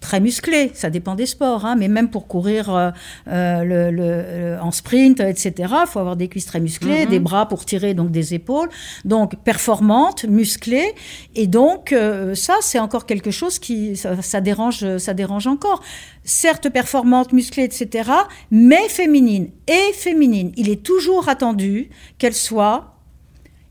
très 0.00 0.20
musclée, 0.20 0.70
ça 0.74 0.90
dépend 0.90 1.14
des 1.14 1.26
sports, 1.26 1.64
hein, 1.64 1.76
mais 1.76 1.88
même 1.88 2.10
pour 2.10 2.28
courir 2.28 2.74
euh, 2.74 2.90
euh, 3.28 3.90
le, 3.90 4.60
en 4.60 4.70
sprint, 4.70 5.20
etc., 5.20 5.52
il 5.58 5.86
faut 5.86 5.98
avoir 5.98 6.16
des 6.16 6.28
cuisses 6.28 6.46
très 6.46 6.60
musclées, 6.60 7.04
mhm. 7.04 7.10
des 7.10 7.18
bras 7.18 7.48
pour 7.48 7.64
tirer 7.64 7.94
donc 7.94 8.10
des 8.10 8.34
épaules, 8.34 8.68
donc 9.04 9.36
performante, 9.42 10.24
musclée, 10.24 10.94
et 11.34 11.46
donc 11.46 11.94
ça 12.34 12.54
c'est 12.60 12.78
encore 12.78 13.06
quelque 13.06 13.30
chose 13.30 13.58
qui 13.58 13.96
ça, 13.96 14.40
dérange, 14.40 14.98
ça 14.98 15.14
dérange 15.14 15.46
encore. 15.46 15.82
Certes 16.24 16.68
performante, 16.68 17.32
musclée, 17.32 17.64
etc., 17.64 18.10
mais 18.50 18.88
féminine 18.88 19.50
et 19.66 19.92
féminine. 19.94 20.52
Il 20.56 20.68
est 20.68 20.82
toujours 20.82 21.28
attendu 21.28 21.88
qu'elle 22.18 22.34
soit 22.34 22.94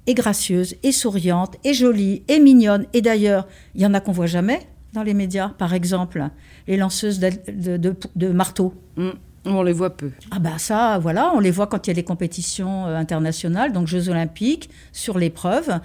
et 0.08 0.14
gracieuse, 0.14 0.76
et 0.84 0.92
souriante, 0.92 1.58
et 1.64 1.74
jolie, 1.74 2.24
et 2.28 2.40
mignonne. 2.40 2.88
Et 2.94 3.02
d'ailleurs, 3.02 3.48
il 3.76 3.82
y 3.82 3.86
en 3.86 3.94
a 3.94 4.00
qu'on 4.00 4.14
voit 4.14 4.26
jamais 4.26 4.62
dans 4.98 5.04
les 5.04 5.14
médias, 5.14 5.50
par 5.50 5.76
exemple, 5.76 6.28
les 6.68 6.76
lanceuses 6.76 7.20
de, 7.20 7.78
de, 8.16 8.28
marteaux. 8.30 8.74
Mm. 8.96 9.10
On 9.46 9.62
les 9.62 9.72
voit 9.72 9.96
peu. 9.96 10.10
Ah 10.32 10.40
bah 10.40 10.58
ça, 10.58 10.98
voilà, 11.00 11.32
on 11.36 11.40
les 11.40 11.52
voit 11.52 11.68
quand 11.68 11.86
il 11.86 11.92
y 11.92 11.94
a 11.94 11.94
les 11.94 12.04
compétitions 12.04 12.88
euh, 12.88 12.96
internationales, 12.96 13.72
donc 13.72 13.86
Jeux 13.88 14.10
olympiques, 14.10 14.70
sur 14.92 15.20
l'épreuve. 15.20 15.80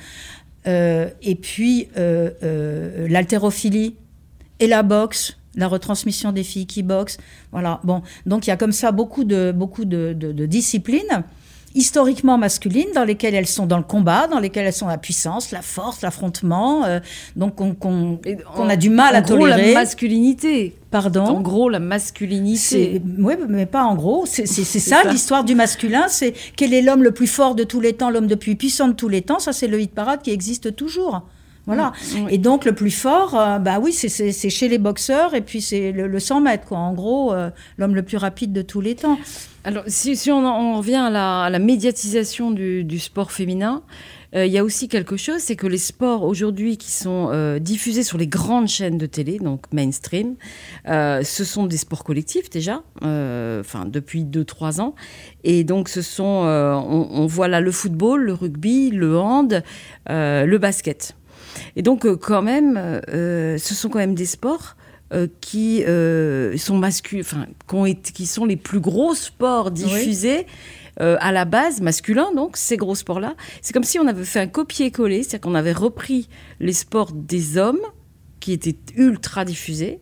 Euh, 0.67 1.11
et 1.21 1.35
puis 1.35 1.89
euh, 1.99 3.07
l'haltérophilie 3.09 3.97
et 4.61 4.67
la 4.67 4.83
boxe, 4.83 5.37
la 5.57 5.69
retransmission 5.69 6.33
des 6.33 6.43
filles 6.43 6.67
qui 6.67 6.83
boxent. 6.83 7.19
Voilà, 7.53 7.81
bon, 7.85 8.03
donc 8.25 8.47
il 8.47 8.51
y 8.51 8.53
a 8.53 8.57
comme 8.57 8.73
ça 8.73 8.93
beaucoup 8.93 9.25
de, 9.25 9.53
beaucoup 9.55 9.85
de, 9.85 10.15
de 10.15 10.47
disciplines 10.47 11.23
historiquement 11.75 12.39
masculines, 12.39 12.89
dans 12.95 13.05
lesquelles 13.05 13.35
elles 13.35 13.47
sont 13.47 13.67
dans 13.67 13.79
le 13.79 13.83
combat, 13.85 14.27
dans 14.27 14.39
lesquelles 14.39 14.67
elles 14.67 14.73
sont 14.73 14.89
la 14.89 14.99
puissance, 14.99 15.51
la 15.51 15.63
force, 15.63 16.03
l'affrontement, 16.03 16.85
euh, 16.85 17.01
donc 17.37 17.57
qu'on 17.57 18.19
a 18.69 18.77
du 18.77 18.91
mal 18.91 19.15
à 19.17 19.23
tolérer. 19.23 19.73
la 19.73 19.81
masculinité. 19.81 20.77
Pardon? 20.91 21.25
En 21.25 21.41
gros, 21.41 21.71
la 21.71 21.81
masculinité. 21.81 23.01
Oui, 23.19 23.35
mais 23.49 23.65
pas 23.65 23.85
en 23.85 23.95
gros. 23.95 24.27
C'est 24.27 24.47
ça, 24.47 25.03
l'histoire 25.11 25.45
du 25.45 25.55
masculin. 25.55 26.07
C'est 26.09 26.35
quel 26.57 26.75
est 26.75 26.83
l'homme 26.83 27.03
le 27.03 27.13
plus 27.13 27.27
fort 27.27 27.55
de 27.55 27.65
tous 27.65 27.81
les 27.81 27.95
temps, 27.95 28.11
l'homme 28.11 28.29
le 28.29 28.37
plus 28.37 28.57
puissant 28.57 28.89
de 28.89 28.93
tous 28.93 29.09
les 29.09 29.23
temps. 29.23 29.39
Ça, 29.39 29.53
c'est 29.53 29.69
le 29.69 29.81
hit 29.81 29.93
parade 29.93 30.21
qui 30.23 30.31
existe 30.31 30.77
toujours. 30.77 31.23
Voilà. 31.67 31.93
Mm, 32.15 32.29
et 32.29 32.39
donc 32.39 32.65
le 32.65 32.75
plus 32.75 32.91
fort, 32.91 33.39
euh, 33.39 33.59
bah 33.59 33.79
oui, 33.81 33.93
c'est 33.93 34.51
chez 34.51 34.69
les 34.69 34.79
boxeurs 34.79 35.35
et 35.35 35.41
puis 35.41 35.63
c'est 35.63 35.93
le, 35.93 36.19
100 36.19 36.41
mètres, 36.41 36.67
quoi. 36.67 36.79
En 36.79 36.93
gros, 36.93 37.33
euh, 37.33 37.51
l'homme 37.79 37.95
le 37.95 38.03
plus 38.03 38.17
rapide 38.17 38.53
de 38.53 38.63
tous 38.63 38.81
les 38.81 38.97
temps. 38.97 39.19
Alors, 39.65 39.85
si, 39.87 40.31
on, 40.31 40.77
revient 40.79 40.97
à 40.97 41.51
la, 41.51 41.59
médiatisation 41.59 42.51
du, 42.51 42.99
sport 42.99 43.31
féminin, 43.31 43.83
euh, 44.35 44.47
il 44.47 44.53
y 44.53 44.59
a 44.59 44.65
aussi 44.65 44.89
quelque 44.89 45.17
chose, 45.17 45.39
c'est 45.39 45.57
que 45.57 45.67
les 45.67 45.79
sports 45.79 46.25
aujourd'hui 46.25 46.77
qui 46.79 46.91
sont 46.91 47.59
diffusés 47.61 48.03
sur 48.03 48.19
les 48.19 48.27
grandes 48.27 48.69
chaînes 48.69 48.99
de 48.99 49.07
télé, 49.07 49.39
donc 49.39 49.73
mainstream, 49.73 50.35
ce 50.87 51.45
sont 51.45 51.67
des 51.67 51.77
sports 51.77 52.05
collectifs 52.05 52.51
déjà, 52.51 52.83
enfin 53.01 53.87
depuis 53.87 54.25
2-3 54.25 54.81
ans. 54.81 54.95
Et 55.45 55.65
donc, 55.65 55.89
ce 55.89 56.03
sont, 56.03 56.25
on, 56.25 57.09
on, 57.11 57.27
voit 57.27 57.49
là 57.49 57.61
le 57.61 57.71
football, 57.71 58.23
le 58.25 58.33
rugby, 58.33 58.91
le 58.91 59.19
hand, 59.19 59.63
le 60.09 60.57
basket. 60.57 61.15
Et 61.77 61.83
donc, 61.83 62.05
euh, 62.05 62.17
quand 62.17 62.43
même, 62.43 62.77
euh, 63.09 63.59
ce 63.59 63.75
sont 63.75 63.89
quand 63.89 63.99
même 63.99 64.15
des 64.15 64.27
sports 64.27 64.77
euh, 65.13 65.27
qui 65.41 65.83
sont 66.59 66.77
masculins, 66.77 67.23
enfin, 67.23 67.47
qui, 68.15 68.27
sont 68.27 68.45
les 68.45 68.57
plus 68.57 68.81
gros 68.81 69.15
sports 69.15 69.71
diffusés. 69.71 70.47
à 70.99 71.33
la 71.33 71.45
base, 71.45 71.81
masculins, 71.81 72.33
donc, 72.35 72.57
ces 72.57 72.77
gros 72.77 72.95
sports-là. 72.95 73.35
C'est 73.61 73.73
comme 73.73 73.85
si 73.85 73.99
on 73.99 74.07
avait 74.07 74.25
fait 74.25 74.41
un 74.41 74.47
copier-coller, 74.47 75.23
c'est-à-dire 75.23 75.41
qu'on 75.41 75.55
avait 75.55 75.73
repris 75.73 76.29
les 76.61 76.73
sports 76.73 77.13
des 77.13 77.57
hommes 77.57 77.81
qui 78.41 78.53
étaient 78.53 78.77
ultra 78.97 79.45
diffusés, 79.45 80.01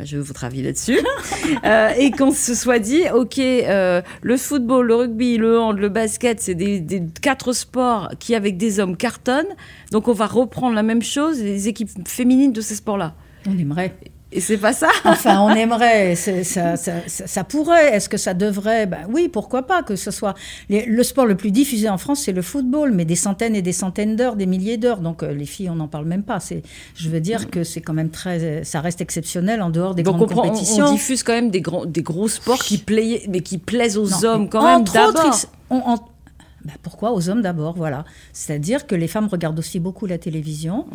bah, 0.00 0.06
je 0.06 0.16
veux 0.16 0.22
votre 0.22 0.44
avis 0.44 0.62
là-dessus, 0.62 0.98
euh, 1.64 1.90
et 1.98 2.10
qu'on 2.10 2.30
se 2.30 2.54
soit 2.54 2.78
dit, 2.78 3.02
ok, 3.14 3.38
euh, 3.38 4.00
le 4.22 4.36
football, 4.38 4.86
le 4.86 4.94
rugby, 4.94 5.36
le 5.36 5.58
hand, 5.58 5.78
le 5.78 5.90
basket, 5.90 6.40
c'est 6.40 6.54
des, 6.54 6.80
des, 6.80 7.02
quatre 7.20 7.52
sports 7.52 8.08
qui, 8.18 8.34
avec 8.34 8.56
des 8.56 8.80
hommes, 8.80 8.96
cartonnent. 8.96 9.54
Donc 9.92 10.08
on 10.08 10.14
va 10.14 10.26
reprendre 10.26 10.74
la 10.74 10.82
même 10.82 11.02
chose, 11.02 11.42
les 11.42 11.68
équipes 11.68 11.90
féminines 12.08 12.52
de 12.52 12.62
ces 12.62 12.76
sports-là. 12.76 13.14
On 13.46 13.58
aimerait. 13.58 13.94
Et 14.32 14.40
c'est 14.40 14.58
pas 14.58 14.72
ça. 14.72 14.88
enfin, 15.04 15.40
on 15.40 15.50
aimerait. 15.50 16.14
Ça, 16.14 16.76
ça, 16.76 16.94
ça, 17.06 17.44
pourrait. 17.44 17.94
Est-ce 17.94 18.08
que 18.08 18.16
ça 18.16 18.32
devrait? 18.34 18.86
Ben, 18.86 19.00
Oui, 19.08 19.28
pourquoi 19.28 19.62
pas 19.62 19.82
que 19.82 19.96
ce 19.96 20.10
soit. 20.10 20.34
le 20.68 21.02
sport 21.02 21.26
le 21.26 21.36
plus 21.36 21.50
diffusé 21.50 21.88
en 21.88 21.98
France, 21.98 22.22
c'est 22.24 22.32
le 22.32 22.42
football, 22.42 22.92
mais 22.92 23.04
des 23.04 23.16
centaines 23.16 23.56
et 23.56 23.62
des 23.62 23.72
centaines 23.72 24.14
d'heures, 24.16 24.36
des 24.36 24.46
milliers 24.46 24.76
d'heures. 24.76 25.00
Donc 25.00 25.22
euh, 25.22 25.32
les 25.32 25.46
filles, 25.46 25.70
on 25.70 25.74
n'en 25.74 25.88
parle 25.88 26.04
même 26.04 26.22
pas. 26.22 26.38
Je 26.94 27.08
veux 27.08 27.20
dire 27.20 27.50
que 27.50 27.64
c'est 27.64 27.80
quand 27.80 27.92
même 27.92 28.10
très. 28.10 28.62
Ça 28.64 28.80
reste 28.80 29.00
exceptionnel 29.00 29.62
en 29.62 29.70
dehors 29.70 29.94
des 29.94 30.02
grandes 30.02 30.32
compétitions. 30.32 30.86
On, 30.86 30.92
diffuse 30.92 31.22
quand 31.22 31.32
même 31.32 31.50
des, 31.50 31.60
gros, 31.60 31.86
des 31.86 32.02
gros 32.02 32.28
sports 32.28 32.58
qui, 32.58 32.78
plaisent, 32.78 33.26
mais 33.28 33.40
qui 33.40 33.58
plaisent 33.58 33.98
aux 33.98 34.24
hommes 34.24 34.48
quand 34.48 34.64
même 34.64 34.84
d'abord. 34.84 35.34
Bah, 36.64 36.72
pourquoi 36.82 37.12
aux 37.12 37.30
hommes 37.30 37.40
d'abord 37.40 37.74
Voilà. 37.74 38.04
C'est-à-dire 38.32 38.86
que 38.86 38.94
les 38.94 39.08
femmes 39.08 39.28
regardent 39.28 39.58
aussi 39.58 39.80
beaucoup 39.80 40.06
la 40.06 40.18
télévision. 40.18 40.86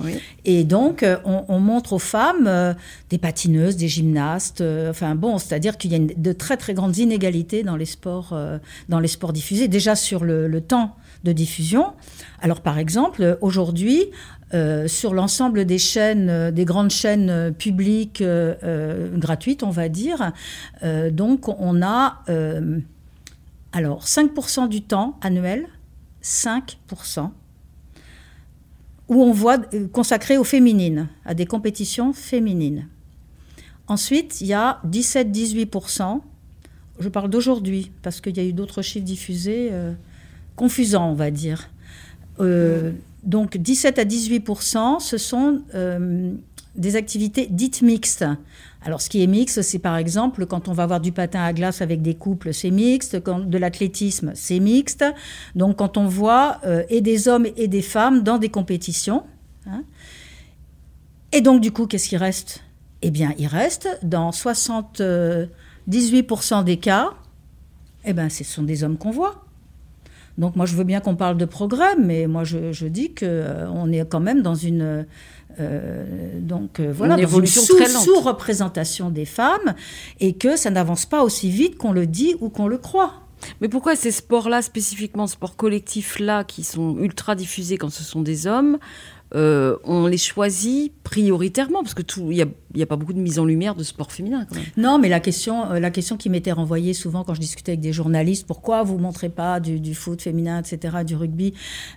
Et 0.44 0.64
donc, 0.64 1.02
euh, 1.02 1.18
on, 1.26 1.60
montre 1.60 1.94
aux 1.94 2.00
femmes 2.00 2.46
euh, 2.48 2.74
des 3.10 3.18
patineuses, 3.18 3.76
des 3.76 3.88
gymnastes. 3.88 4.62
Euh, 4.62 4.92
enfin, 4.92 5.16
bon, 5.16 5.40
c'est-à-dire 5.40 5.78
qu'il 5.78 5.92
y 5.92 5.96
a 5.96 6.00
de 6.00 6.34
très, 6.34 6.58
très 6.58 6.74
grandes 6.74 6.98
inégalités 6.98 7.64
dans 7.64 7.78
les 7.78 7.86
sports, 7.86 8.38
dans 8.90 9.00
les 9.00 9.08
sports 9.08 9.34
diffusés. 9.34 9.68
Déjà 9.68 9.96
sur 9.96 10.24
le, 10.24 10.62
temps 10.62 10.96
de 11.24 11.32
diffusion. 11.32 11.94
Alors, 12.42 12.62
par 12.62 12.78
exemple, 12.78 13.38
aujourd'hui, 13.42 14.06
sur 14.88 15.14
l'ensemble 15.14 15.66
des 15.66 15.78
chaînes, 15.78 16.52
des 16.52 16.66
grandes 16.66 16.92
chaînes 16.92 17.54
publiques 17.58 18.24
gratuites, 19.16 19.64
on 19.64 19.70
va 19.70 19.90
dire, 19.90 20.32
donc 21.12 21.50
on 21.50 21.82
a 21.82 22.24
alors, 23.76 24.06
5% 24.06 24.70
du 24.70 24.82
temps 24.84 25.20
annuel, 25.22 25.68
5%, 26.24 27.30
où 29.10 29.22
on 29.22 29.34
voit 29.34 29.58
euh, 29.74 29.90
consacré 29.90 30.38
aux 30.38 30.46
féminines, 30.46 31.10
à 31.26 31.34
des 31.34 31.46
compétitions 31.46 32.14
féminines. 32.14 32.88
Ensuite, 33.88 34.40
il 34.40 34.48
y 34.48 34.54
a 34.54 34.80
17-18%, 34.88 36.22
je 37.00 37.10
parle 37.10 37.30
d'aujourd'hui, 37.30 37.92
parce 38.02 38.22
qu'il 38.22 38.38
y 38.38 38.40
a 38.40 38.46
eu 38.46 38.54
d'autres 38.54 38.82
chiffres 38.82 39.04
diffusés, 39.04 39.68
euh, 39.74 39.92
confusants, 40.56 41.12
on 41.12 41.16
va 41.16 41.30
dire. 41.30 41.70
Euh, 42.40 42.94
donc 43.24 43.58
17 43.58 44.00
à 44.00 44.06
18%, 44.06 45.02
ce 45.02 45.18
sont 45.18 45.64
des 46.76 46.96
activités 46.96 47.48
dites 47.52 47.82
mixtes. 47.82 48.26
Alors, 48.86 49.02
ce 49.02 49.10
qui 49.10 49.22
est 49.24 49.28
mixte, 49.28 49.64
c'est 49.64 49.80
par 49.80 49.98
exemple 49.98 50.46
quand 50.46 50.68
on 50.68 50.74
va 50.74 50.86
voir 50.86 51.00
du 51.00 51.12
patin 51.12 51.44
à 51.44 51.54
glace 51.54 51.82
avec 51.82 52.04
des 52.04 52.14
couples, 52.14 52.54
c'est 52.54 52.70
mixte. 52.70 53.24
Quand, 53.24 53.40
de 53.40 53.58
l'athlétisme, 53.58 54.34
c'est 54.36 54.60
mixte. 54.60 55.04
Donc, 55.56 55.78
quand 55.78 55.98
on 55.98 56.06
voit 56.06 56.60
euh, 56.66 56.84
et 56.90 57.02
des 57.02 57.28
hommes 57.28 57.48
et 57.58 57.68
des 57.68 57.82
femmes 57.82 58.22
dans 58.22 58.38
des 58.38 58.50
compétitions. 58.50 59.24
Hein. 59.68 59.84
et 61.32 61.42
donc, 61.42 61.62
du 61.62 61.72
coup, 61.72 61.88
qu'est-ce 61.88 62.08
qui 62.08 62.18
reste? 62.18 62.62
Eh 63.02 63.10
bien, 63.10 63.34
il 63.40 63.48
reste 63.48 63.90
dans 64.04 64.30
78% 64.30 66.64
des 66.64 66.78
cas, 66.78 67.10
eh 68.06 68.14
ben, 68.14 68.30
ce 68.30 68.44
sont 68.44 68.62
des 68.62 68.84
hommes 68.84 68.98
qu'on 68.98 69.10
voit. 69.10 69.45
Donc, 70.38 70.56
moi, 70.56 70.66
je 70.66 70.76
veux 70.76 70.84
bien 70.84 71.00
qu'on 71.00 71.16
parle 71.16 71.38
de 71.38 71.46
progrès, 71.46 71.96
mais 71.98 72.28
moi, 72.28 72.44
je, 72.44 72.72
je 72.72 72.88
dis 72.88 73.14
qu'on 73.14 73.26
euh, 73.26 73.92
est 73.92 74.10
quand 74.10 74.20
même 74.20 74.42
dans 74.42 74.56
une 74.56 75.06
euh, 75.60 76.04
donc 76.40 76.80
euh, 76.80 76.92
voilà, 76.94 77.18
une 77.18 77.46
sous-représentation 77.46 79.10
des 79.10 79.26
femmes 79.26 79.74
et 80.20 80.34
que 80.34 80.58
ça 80.58 80.70
n'avance 80.70 81.06
pas 81.06 81.24
aussi 81.24 81.50
vite 81.50 81.78
qu'on 81.78 81.94
le 81.94 82.08
dit 82.08 82.36
ou 82.42 82.50
qu'on 82.50 82.68
le 82.68 82.78
croit. 82.78 83.14
Mais 83.62 83.70
pourquoi 83.70 83.96
ces 83.96 84.12
sports-là, 84.12 84.62
spécifiquement 84.62 85.28
sports 85.28 85.56
collectifs-là, 85.56 86.44
qui 86.44 86.64
sont 86.64 86.98
ultra 87.00 87.36
diffusés 87.36 87.78
quand 87.78 87.92
ce 87.92 88.04
sont 88.04 88.22
des 88.22 88.48
hommes, 88.48 88.78
euh, 89.36 89.78
on 89.84 90.08
les 90.08 90.18
choisit 90.18 90.94
prioritairement 91.04 91.84
parce 91.84 91.94
que 91.94 92.02
il 92.20 92.48
n'y 92.76 92.82
a, 92.82 92.86
pas 92.86 92.96
beaucoup 92.96 93.14
de 93.14 93.20
mise 93.20 93.38
en 93.38 93.46
lumière 93.46 93.76
de 93.76 93.84
sport 93.84 94.12
féminin. 94.12 94.46
Quand 94.48 94.56
même. 94.56 94.66
Non, 94.78 94.98
mais 94.98 95.10
la 95.10 95.20
question, 95.20 95.74
la 95.74 95.92
question 95.92 96.18
qui 96.18 96.30
m'était 96.30 96.52
renvoyée 96.52 96.94
souvent 96.94 97.24
quand 97.24 97.34
je 97.34 97.42
discutais 97.42 97.74
avec 97.74 97.82
des 97.82 97.94
journalistes, 97.94 98.48
pourquoi 98.48 98.84
vous 98.84 98.98
montrez 98.98 99.30
pas 99.30 99.60
du, 99.60 99.94
foot 99.94 100.22
féminin, 100.22 100.62
etc., 100.62 100.98
du 101.06 101.16
rugby, 101.16 101.54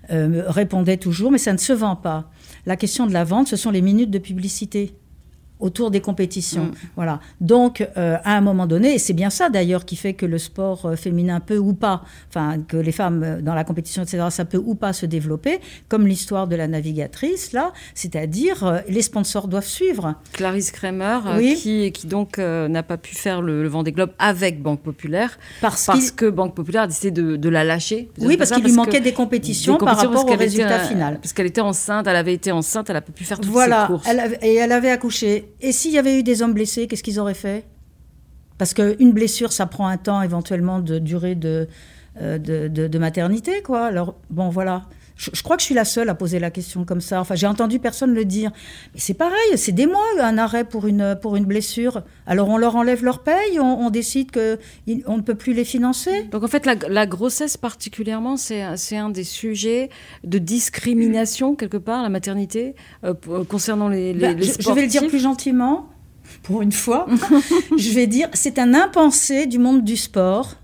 répondait 0.09 0.97
toujours, 0.97 1.31
mais 1.31 1.39
ça 1.39 1.53
ne 1.53 1.59
se 1.59 1.73
vend 1.73 1.97
pas. 1.97 2.31
La 2.67 2.77
question 2.77 3.07
de 3.07 3.13
la 3.13 3.25
vente, 3.25 3.49
ce 3.49 3.57
sont 3.57 3.71
les 3.71 3.83
minutes 3.83 4.11
de 4.11 4.19
publicité 4.19 4.95
autour 5.61 5.91
des 5.91 6.01
compétitions. 6.01 6.67
Mm. 6.67 6.73
Voilà. 6.97 7.21
Donc, 7.41 7.87
euh, 7.97 8.17
à 8.25 8.37
un 8.37 8.41
moment 8.41 8.67
donné, 8.67 8.95
et 8.95 8.99
c'est 8.99 9.13
bien 9.13 9.31
ça 9.31 9.49
d'ailleurs 9.49 9.85
qui 9.85 9.97
fait 9.97 10.15
que 10.15 10.27
le 10.27 10.39
sport 10.39 10.87
euh, 10.87 10.97
féminin 10.97 11.41
peut 11.41 11.59
ou 11.59 11.73
pas, 11.73 12.03
enfin, 12.29 12.59
que 12.67 12.77
les 12.77 12.93
femmes 12.93 13.23
euh, 13.23 13.41
dans 13.41 13.55
la 13.55 13.65
compétition, 13.65 14.03
etc., 14.03 14.27
ça 14.31 14.45
peut 14.45 14.63
ou 14.65 14.75
pas 14.75 14.93
se 14.93 15.07
développer, 15.07 15.61
comme 15.89 16.07
l'histoire 16.07 16.47
de 16.47 16.57
la 16.57 16.69
navigatrice, 16.69 17.53
là, 17.53 17.73
c'est-à-dire 17.95 18.83
les 18.89 19.03
sponsors 19.03 19.49
doivent 19.49 19.67
suivre. 19.67 20.15
Clarisse 20.33 20.71
Kramer, 20.71 21.19
qui, 21.57 21.93
qui 21.93 22.07
donc 22.07 22.39
n'a 22.39 22.83
pas 22.83 22.97
pu 22.97 23.15
faire 23.15 23.43
le, 23.43 23.63
le 23.63 23.69
Vendée 23.69 23.93
Globe 23.93 24.11
avec 24.19 24.63
Banque 24.63 24.81
Populaire, 24.81 25.39
parce, 25.61 26.11
que 26.11 26.29
Banque 26.29 26.55
Populaire 26.55 26.83
a 26.83 26.87
décidé 26.87 27.11
de, 27.11 27.49
la 27.49 27.65
lâcher. 27.65 28.11
Oui, 28.19 28.37
parce 28.37 28.51
qu'il 28.51 28.65
lui 28.65 28.73
manquait 28.73 29.01
des 29.01 29.13
compétitions, 29.13 29.77
par 29.77 29.97
rapport 29.97 30.27
au 30.27 30.37
résultat 30.37 30.81
final. 30.81 31.19
Parce 31.21 31.33
qu'elle 31.33 31.47
était 31.47 31.61
enceinte, 31.61 32.07
elle 32.07 32.17
avait 32.17 32.35
été 32.35 32.53
enceinte, 32.53 32.91
elle 32.91 32.97
n'a 32.97 33.01
pas 33.01 33.13
pu 33.13 33.25
faire 33.25 33.41
toutes 33.41 33.51
voilà, 33.51 33.83
ses 33.83 33.93
courses. 33.93 34.05
Voilà, 34.05 34.29
et 34.43 34.55
elle 34.55 34.73
avait 34.73 34.91
accouché. 34.91 35.48
Et 35.61 35.73
s'il 35.73 35.93
y 35.93 35.99
avait 35.99 36.19
eu 36.19 36.23
des 36.23 36.43
hommes 36.43 36.55
blessés, 36.55 36.87
qu'est-ce 36.87 37.03
qu'ils 37.03 37.21
auraient 37.21 37.35
fait? 37.35 37.65
Parce 38.59 38.75
qu'une 38.75 39.13
blessure, 39.13 39.53
ça 39.53 39.67
prend 39.67 39.87
un 39.87 39.97
temps 39.97 40.21
éventuellement 40.23 40.81
de 40.81 40.99
durée 40.99 41.35
de, 41.35 41.69
euh, 42.21 42.39
de, 42.39 42.99
maternité, 42.99 43.63
quoi. 43.63 43.87
Alors, 43.87 44.17
bon, 44.31 44.49
voilà. 44.49 44.87
Je, 45.19 45.43
crois 45.43 45.57
que 45.57 45.63
je 45.63 45.67
suis 45.67 45.75
la 45.75 45.85
seule 45.85 46.09
à 46.09 46.15
poser 46.15 46.39
la 46.39 46.53
question 46.53 46.85
comme 46.85 47.01
ça. 47.01 47.21
Enfin, 47.21 47.35
j'ai 47.35 47.49
entendu 47.49 47.81
personne 47.81 48.15
le 48.15 48.25
dire. 48.25 48.53
Mais 48.95 49.01
c'est 49.01 49.15
pareil, 49.15 49.57
c'est 49.57 49.73
des 49.73 49.87
mois 49.87 50.05
un 50.21 50.39
arrêt 50.39 50.63
pour 50.65 50.87
une, 50.87 51.19
pour 51.21 51.35
une 51.35 51.45
blessure. 51.45 52.03
Alors 52.27 52.49
on 52.49 52.57
leur 52.57 52.77
enlève 52.77 53.03
leur 53.03 53.25
paye, 53.25 53.59
on, 53.59 53.91
décide 53.91 54.31
qu'on 54.31 55.17
ne 55.17 55.23
peut 55.23 55.35
plus 55.35 55.55
les 55.55 55.65
financer. 55.65 56.23
Donc 56.31 56.45
en 56.45 56.49
fait, 56.49 56.67
la, 56.67 57.07
grossesse 57.07 57.57
particulièrement, 57.57 58.37
c'est 58.37 58.63
un 58.97 59.11
des 59.11 59.25
sujets 59.25 59.91
de 60.23 60.39
discrimination 60.39 61.57
quelque 61.57 61.79
part, 61.79 62.03
la 62.03 62.11
maternité, 62.11 62.77
euh, 63.05 63.15
concernant 63.49 63.89
les, 63.89 64.13
les, 64.13 64.35
bah, 64.35 64.41
je, 64.41 64.73
vais 64.73 64.83
le 64.83 64.89
dire 64.89 65.07
plus 65.09 65.19
gentiment, 65.19 65.89
pour 66.45 66.63
une 66.63 66.73
fois. 66.73 67.07
je 67.77 67.93
vais 67.93 68.07
dire, 68.07 68.29
c'est 68.35 68.59
un 68.59 68.73
impensé 68.73 69.47
du 69.47 69.59
monde 69.59 69.83
du 69.83 69.97
sport 69.97 70.58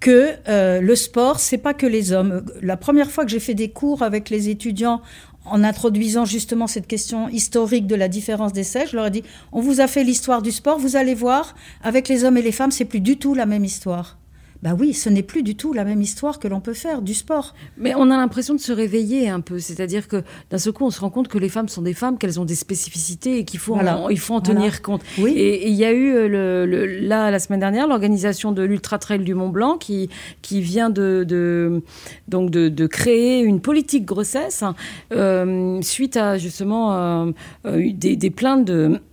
que 0.00 0.34
euh, 0.48 0.80
le 0.80 0.96
sport, 0.96 1.40
c'est 1.40 1.58
pas 1.58 1.74
que 1.74 1.86
les 1.86 2.12
hommes. 2.12 2.44
La 2.60 2.76
première 2.76 3.10
fois 3.10 3.24
que 3.24 3.30
j'ai 3.30 3.40
fait 3.40 3.54
des 3.54 3.70
cours 3.70 4.02
avec 4.02 4.30
les 4.30 4.48
étudiants 4.48 5.00
en 5.46 5.62
introduisant 5.62 6.24
justement 6.24 6.66
cette 6.66 6.86
question 6.86 7.28
historique 7.28 7.86
de 7.86 7.94
la 7.94 8.08
différence 8.08 8.52
des 8.52 8.64
sexes, 8.64 8.92
je 8.92 8.96
leur 8.96 9.06
ai 9.06 9.10
dit 9.10 9.24
on 9.52 9.60
vous 9.60 9.80
a 9.80 9.86
fait 9.86 10.04
l'histoire 10.04 10.42
du 10.42 10.52
sport, 10.52 10.78
vous 10.78 10.96
allez 10.96 11.14
voir, 11.14 11.54
avec 11.82 12.08
les 12.08 12.24
hommes 12.24 12.36
et 12.36 12.42
les 12.42 12.52
femmes, 12.52 12.70
c'est 12.70 12.84
plus 12.84 13.00
du 13.00 13.18
tout 13.18 13.34
la 13.34 13.46
même 13.46 13.64
histoire. 13.64 14.18
Bah 14.64 14.74
oui, 14.78 14.94
ce 14.94 15.10
n'est 15.10 15.22
plus 15.22 15.42
du 15.42 15.56
tout 15.56 15.74
la 15.74 15.84
même 15.84 16.00
histoire 16.00 16.38
que 16.38 16.48
l'on 16.48 16.60
peut 16.62 16.72
faire 16.72 17.02
du 17.02 17.12
sport. 17.12 17.54
Mais 17.76 17.94
on 17.94 18.10
a 18.10 18.16
l'impression 18.16 18.54
de 18.54 18.60
se 18.60 18.72
réveiller 18.72 19.28
un 19.28 19.40
peu, 19.40 19.58
c'est-à-dire 19.58 20.08
que 20.08 20.22
d'un 20.50 20.56
seul 20.56 20.72
coup, 20.72 20.86
on 20.86 20.90
se 20.90 21.02
rend 21.02 21.10
compte 21.10 21.28
que 21.28 21.36
les 21.36 21.50
femmes 21.50 21.68
sont 21.68 21.82
des 21.82 21.92
femmes, 21.92 22.16
qu'elles 22.16 22.40
ont 22.40 22.46
des 22.46 22.54
spécificités 22.54 23.36
et 23.36 23.44
qu'il 23.44 23.60
faut, 23.60 23.74
en, 23.74 24.08
il 24.08 24.18
faut 24.18 24.32
en 24.32 24.40
tenir 24.40 24.80
compte. 24.80 25.02
Oui. 25.18 25.32
Et 25.32 25.68
il 25.68 25.74
y 25.74 25.84
a 25.84 25.92
eu 25.92 26.14
euh, 26.14 26.64
le, 26.64 26.86
là 26.86 27.30
la 27.30 27.38
semaine 27.40 27.60
dernière 27.60 27.86
l'organisation 27.86 28.52
de 28.52 28.62
l'Ultra 28.62 28.98
Trail 28.98 29.18
du 29.18 29.34
Mont 29.34 29.50
Blanc 29.50 29.76
qui 29.76 30.08
qui 30.40 30.62
vient 30.62 30.88
de, 30.88 31.26
de 31.28 31.82
donc 32.28 32.50
de, 32.50 32.70
de, 32.70 32.86
créer 32.86 33.42
une 33.42 33.60
politique 33.60 34.06
grossesse 34.06 34.62
hein, 34.62 34.74
euh, 35.12 35.82
suite 35.82 36.16
à 36.16 36.38
justement 36.38 36.94
euh, 36.94 37.32
des, 37.64 38.16
des, 38.16 38.30
plaintes 38.30 38.70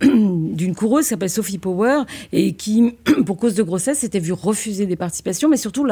d'une 0.52 0.74
coureuse 0.74 1.04
qui 1.04 1.08
s'appelle 1.08 1.30
Sophie 1.30 1.58
Power 1.58 2.02
et 2.32 2.52
qui 2.54 2.94
pour 3.26 3.38
cause 3.38 3.54
de 3.54 3.62
grossesse 3.62 3.98
s'était 3.98 4.20
vue 4.20 4.32
refuser 4.32 4.86
des 4.86 4.96
participations 4.96 5.48
mais 5.48 5.56
surtout 5.56 5.86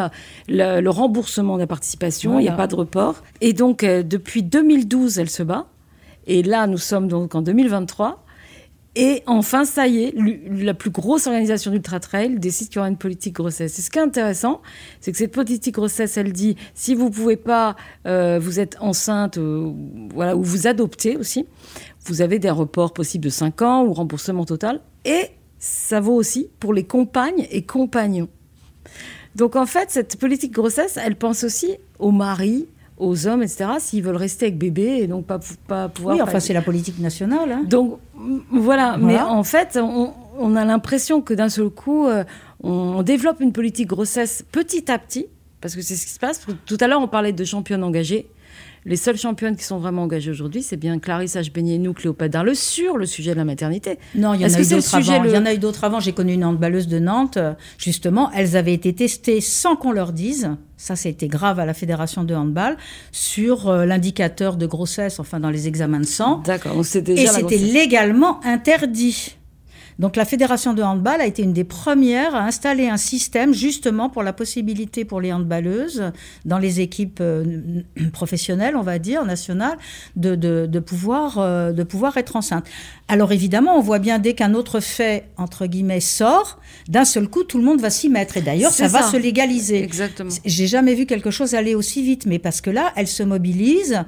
le 0.49 0.89
remboursement 0.89 1.57
de 1.57 1.61
la 1.61 1.67
participation. 1.67 2.39
Il 2.39 2.43
n'y 2.43 2.49
a 2.49 2.53
pas 2.53 2.67
de 2.67 2.75
report. 2.75 3.23
Et 3.41 3.53
donc, 3.53 3.85
euh, 3.85 4.03
depuis 4.03 4.43
2012, 4.43 5.19
elle 5.19 5.31
se 5.31 5.43
bat. 5.43 5.67
Et 6.27 6.43
là, 6.43 6.67
nous 6.67 6.79
sommes 6.79 7.09
donc 7.09 7.35
en 7.35 7.43
2023. 7.43 8.25
Et 8.97 9.23
enfin, 9.27 9.65
ça 9.65 9.87
y 9.87 10.03
est, 10.03 10.15
la 10.51 10.75
plus 10.75 10.91
grosse 10.91 11.29
organisation 11.29 11.71
d'Ultra 11.71 12.01
Trail 12.01 12.41
décide 12.41 12.69
qu'il 12.69 12.77
y 12.77 12.79
aura 12.81 12.89
une 12.89 12.97
politique 12.97 13.35
grossesse. 13.35 13.79
Et 13.79 13.83
ce 13.83 13.91
qui 13.91 14.01
est 14.01 14.03
intéressant, 14.03 14.63
c'est 15.01 15.13
que 15.13 15.19
cette 15.19 15.31
politique 15.31 15.77
grossesse, 15.77 16.17
elle 16.17 16.33
dit 16.33 16.57
si 16.75 16.97
vous 16.97 17.09
pouvez 17.09 17.37
pas, 17.37 17.77
euh, 18.09 18.41
vous 18.43 18.59
êtes 18.59 18.77
enceinte, 18.81 19.39
euh, 19.39 19.73
voilà, 20.13 20.37
ou 20.37 20.43
vous 20.43 20.67
adoptez 20.67 21.17
aussi, 21.17 21.47
vous 22.11 22.23
avez 22.23 22.39
des 22.39 22.51
reports 22.51 22.93
possibles 22.93 23.25
de 23.25 23.31
5 23.31 23.63
ans 23.63 23.85
ou 23.85 23.93
remboursement 23.93 24.45
total. 24.45 24.81
Et 25.05 25.29
ça 25.59 26.01
vaut 26.01 26.15
aussi 26.15 26.49
pour 26.59 26.75
les 26.75 26.85
compagnes 26.85 27.47
et 27.51 27.63
compagnons. 27.63 28.29
Donc 29.37 29.55
en 29.55 29.67
fait, 29.67 29.91
cette 29.91 30.19
politique 30.19 30.53
grossesse, 30.53 30.99
elle 31.03 31.17
pense 31.17 31.45
aussi 31.45 31.77
aux 32.01 32.11
maris, 32.11 32.67
aux 32.99 33.29
hommes, 33.29 33.43
etc., 33.43 33.71
s'ils 33.79 34.03
veulent 34.03 34.17
rester 34.17 34.47
avec 34.47 34.59
bébé 34.59 34.99
et 35.03 35.07
donc 35.07 35.25
pas, 35.27 35.39
pas 35.69 35.89
pouvoir... 35.89 36.17
Oui, 36.17 36.23
enfin 36.23 36.41
c'est 36.41 36.53
la 36.53 36.63
politique 36.63 36.99
nationale. 36.99 37.53
Hein. 37.53 37.63
Donc 37.65 37.99
voilà. 38.51 38.97
mais 38.99 39.19
en 39.21 39.45
fait, 39.45 39.79
on 39.81 40.57
a 40.57 40.65
l'impression 40.65 41.23
que 41.23 41.33
d'un 41.33 41.49
seul 41.49 41.71
coup, 41.71 42.07
euh, 42.09 42.25
on 42.63 43.03
développe 43.03 43.41
une 43.41 43.53
politique 43.53 43.87
grossesse 43.87 44.45
petit 44.51 44.91
à 44.91 44.99
petit, 44.99 45.27
parce 45.61 45.77
que 45.77 45.83
c'est 45.83 45.95
ce 45.95 46.07
qui 46.07 46.13
se 46.13 46.19
passe. 46.19 46.45
Tout 46.67 46.77
à 46.81 46.89
l'heure, 46.89 47.01
on 47.01 47.09
parlait 47.09 47.33
de 47.33 47.45
championnes 47.45 47.85
engagées. 47.85 48.27
Les 48.87 48.97
seules 48.97 49.19
championnes 49.19 49.57
qui 49.57 49.65
sont 49.65 49.79
vraiment 49.79 50.03
engagées 50.03 50.31
aujourd'hui, 50.31 50.63
c'est 50.63 50.79
bien 50.79 50.99
Clarisse 50.99 51.37
Hbenienou, 51.37 51.93
Cléopâtre 51.93 52.33
Darle 52.33 52.57
sur 52.57 52.97
le 52.97 53.05
sujet 53.05 53.33
de 53.33 53.37
la 53.37 53.45
maternité. 53.45 53.99
Non, 54.15 54.33
il 54.33 54.41
y 54.41 54.45
en, 54.45 54.55
a 54.55 54.61
eu 54.61 54.67
d'autres 54.67 54.95
avant. 54.95 55.25
Il 55.25 55.31
y 55.31 55.37
en 55.37 55.47
a 55.47 55.55
eu 55.55 55.59
d'autres 55.59 55.85
avant. 55.85 56.01
J'ai 56.01 56.13
connu 56.13 56.33
une 56.33 56.45
handballeuse 56.45 56.89
de 56.89 56.99
Nantes, 56.99 57.39
justement. 57.77 58.31
Elles 58.33 58.57
avaient 58.57 58.73
été 58.73 58.95
testées 58.95 59.43
sans 59.43 59.77
qu'on 59.77 59.93
leur 59.93 60.13
dise. 60.13 60.51
Ça, 60.79 60.97
c'était 60.97 61.29
grave 61.29 61.61
à 61.61 61.67
la 61.67 61.75
fédération 61.75 62.25
de 62.25 62.35
handball 62.35 62.79
sur 63.13 63.69
euh, 63.69 63.85
l'indicateur 63.85 64.57
de 64.57 64.65
grossesse, 64.65 65.21
enfin 65.21 65.39
dans 65.39 65.51
les 65.51 65.69
examens 65.69 66.01
de 66.01 66.07
sang. 66.07 66.39
D'accord. 66.39 66.81
Et 66.81 66.85
c'était 67.27 67.59
légalement 67.59 68.41
interdit. 68.47 69.37
Donc 70.01 70.17
la 70.17 70.25
fédération 70.25 70.73
de 70.73 70.83
handball 70.83 71.21
a 71.21 71.27
été 71.27 71.43
une 71.43 71.53
des 71.53 71.63
premières 71.63 72.35
à 72.35 72.45
installer 72.45 72.89
un 72.89 72.97
système 72.97 73.53
justement 73.53 74.09
pour 74.09 74.23
la 74.23 74.33
possibilité 74.33 75.05
pour 75.05 75.21
les 75.21 75.31
handballeuses 75.31 76.11
dans 76.47 76.59
les 76.59 76.81
équipes 76.81 77.19
euh, 77.21 77.83
professionnelles, 78.13 78.77
on 78.77 78.83
va 78.83 78.99
dire, 78.99 79.27
nationales, 79.27 79.77
de, 80.17 80.35
de, 80.35 80.79
pouvoir, 80.79 81.37
euh, 81.39 81.73
de 81.73 81.83
pouvoir 81.83 82.17
être 82.17 82.35
enceinte. 82.35 82.65
Alors 83.09 83.31
évidemment, 83.33 83.77
on 83.77 83.83
voit 83.83 83.99
bien 83.99 84.19
dès 84.19 84.33
qu'un 84.33 84.55
autre 84.55 84.81
fait, 84.81 85.27
entre 85.37 85.67
guillemets, 85.67 86.01
sort, 86.01 86.59
d'un 86.89 87.05
seul 87.05 87.29
coup, 87.29 87.45
tout 87.45 87.59
le 87.59 87.65
monde 87.65 87.83
va 87.83 87.91
s'y 87.91 88.09
mettre. 88.09 88.39
Et 88.39 88.41
d'ailleurs, 88.41 88.73
ça, 88.73 88.89
va 88.89 89.03
se 89.03 89.19
légaliser. 89.19 89.83
Exactement. 89.83 90.31
J'ai 90.47 90.67
jamais 90.67 90.95
vu 90.95 91.05
quelque 91.05 91.31
chose 91.31 91.55
aller 91.55 91.75
aussi 91.75 92.03
vite, 92.03 92.25
mais 92.25 92.39
parce 92.39 92.63
que 92.63 92.71
là, 92.71 92.91
elle 92.97 93.07
se 93.07 93.23
mobilise, 93.23 94.03